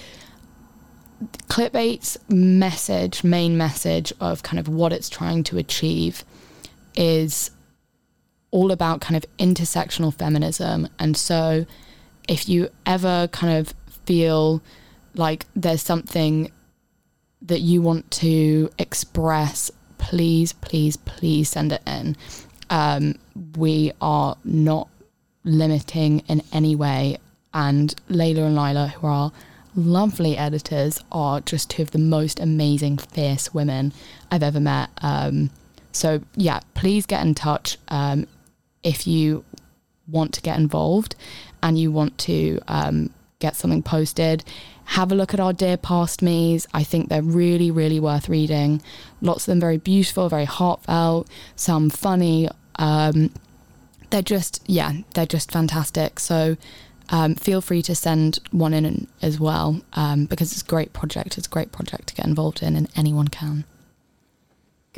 clitbait's 1.49 2.19
message, 2.29 3.23
main 3.23 3.57
message 3.57 4.13
of 4.21 4.43
kind 4.43 4.59
of 4.59 4.69
what 4.69 4.93
it's 4.93 5.09
trying 5.09 5.45
to 5.45 5.59
achieve 5.59 6.25
is 6.97 7.51
all 8.51 8.73
about 8.73 9.01
kind 9.01 9.17
of 9.17 9.25
intersectional 9.39 10.13
feminism. 10.13 10.89
And 10.99 11.17
so 11.17 11.67
if 12.29 12.49
you 12.49 12.71
ever 12.87 13.29
kind 13.29 13.59
of 13.59 13.75
feel 14.07 14.63
like 15.15 15.47
there's 15.55 15.83
something 15.83 16.51
that 17.43 17.61
you 17.61 17.83
want 17.83 18.11
to 18.11 18.71
express, 18.79 19.71
please, 19.99 20.53
please, 20.53 20.97
please 20.97 21.49
send 21.49 21.73
it 21.73 21.83
in. 21.87 22.17
Um, 22.71 23.15
we 23.57 23.93
are 24.01 24.37
not 24.45 24.89
limiting 25.45 26.21
in 26.29 26.43
any 26.53 26.77
way. 26.77 27.19
And 27.55 27.95
Layla 28.09 28.47
and 28.47 28.57
Lila, 28.57 28.89
who 28.89 29.07
are 29.07 29.33
lovely 29.75 30.37
editors, 30.37 31.01
are 31.11 31.41
just 31.41 31.71
two 31.71 31.83
of 31.83 31.91
the 31.93 31.99
most 31.99 32.41
amazing, 32.41 32.99
fierce 32.99 33.55
women 33.55 33.93
I've 34.31 34.43
ever 34.43 34.61
met. 34.61 34.91
Um, 35.03 35.51
so, 35.93 36.21
yeah, 36.37 36.61
please 36.75 37.07
get 37.07 37.25
in 37.25 37.35
touch 37.35 37.79
um, 37.89 38.27
if 38.83 39.07
you 39.07 39.45
want 40.07 40.33
to 40.35 40.43
get 40.43 40.59
involved 40.59 41.15
and 41.63 41.79
you 41.79 41.91
want 41.91 42.17
to 42.19 42.61
um, 42.69 43.11
get 43.41 43.55
something 43.55 43.83
posted. 43.83 44.43
Have 44.85 45.13
a 45.13 45.15
look 45.15 45.33
at 45.33 45.39
our 45.39 45.53
Dear 45.53 45.77
Past 45.77 46.23
Me's. 46.23 46.67
I 46.75 46.83
think 46.83 47.09
they're 47.09 47.23
really, 47.23 47.71
really 47.71 48.01
worth 48.01 48.29
reading. 48.29 48.83
Lots 49.21 49.43
of 49.43 49.53
them 49.53 49.61
very 49.61 49.77
beautiful, 49.77 50.29
very 50.29 50.45
heartfelt, 50.45 51.29
some 51.55 51.89
funny. 51.89 52.49
Um, 52.77 53.31
they're 54.11 54.23
just, 54.23 54.63
yeah, 54.67 54.93
they're 55.15 55.27
just 55.27 55.53
fantastic. 55.53 56.19
So 56.19 56.57
um, 57.11 57.37
feel 57.37 57.61
free 57.61 57.83
to 57.83 57.95
send 57.95 58.41
one 58.51 58.75
in 58.75 59.07
as 59.23 59.39
well 59.39 59.83
um, 59.93 60.25
because 60.25 60.51
it's 60.53 60.63
a 60.63 60.67
great 60.67 60.93
project. 60.93 61.39
It's 61.39 61.47
a 61.47 61.51
great 61.51 61.71
project 61.71 62.09
to 62.09 62.15
get 62.17 62.27
involved 62.27 62.63
in, 62.63 62.75
and 62.75 62.89
anyone 62.97 63.29
can. 63.29 63.65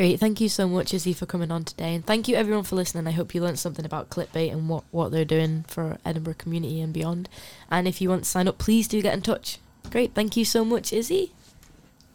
Great. 0.00 0.18
Thank 0.18 0.40
you 0.40 0.48
so 0.48 0.66
much, 0.66 0.94
Izzy, 0.94 1.12
for 1.12 1.26
coming 1.26 1.50
on 1.50 1.62
today. 1.62 1.94
And 1.94 2.06
thank 2.06 2.26
you, 2.26 2.34
everyone, 2.34 2.64
for 2.64 2.74
listening. 2.74 3.06
I 3.06 3.10
hope 3.10 3.34
you 3.34 3.42
learned 3.42 3.58
something 3.58 3.84
about 3.84 4.08
Clitbait 4.08 4.50
and 4.50 4.66
what, 4.66 4.84
what 4.92 5.12
they're 5.12 5.26
doing 5.26 5.66
for 5.68 5.98
Edinburgh 6.06 6.36
community 6.38 6.80
and 6.80 6.90
beyond. 6.90 7.28
And 7.70 7.86
if 7.86 8.00
you 8.00 8.08
want 8.08 8.24
to 8.24 8.30
sign 8.30 8.48
up, 8.48 8.56
please 8.56 8.88
do 8.88 9.02
get 9.02 9.12
in 9.12 9.20
touch. 9.20 9.58
Great. 9.90 10.14
Thank 10.14 10.38
you 10.38 10.46
so 10.46 10.64
much, 10.64 10.90
Izzy. 10.94 11.34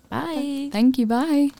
Bye. 0.10 0.69
Thank 0.71 0.98
you. 0.98 1.06
Bye. 1.06 1.52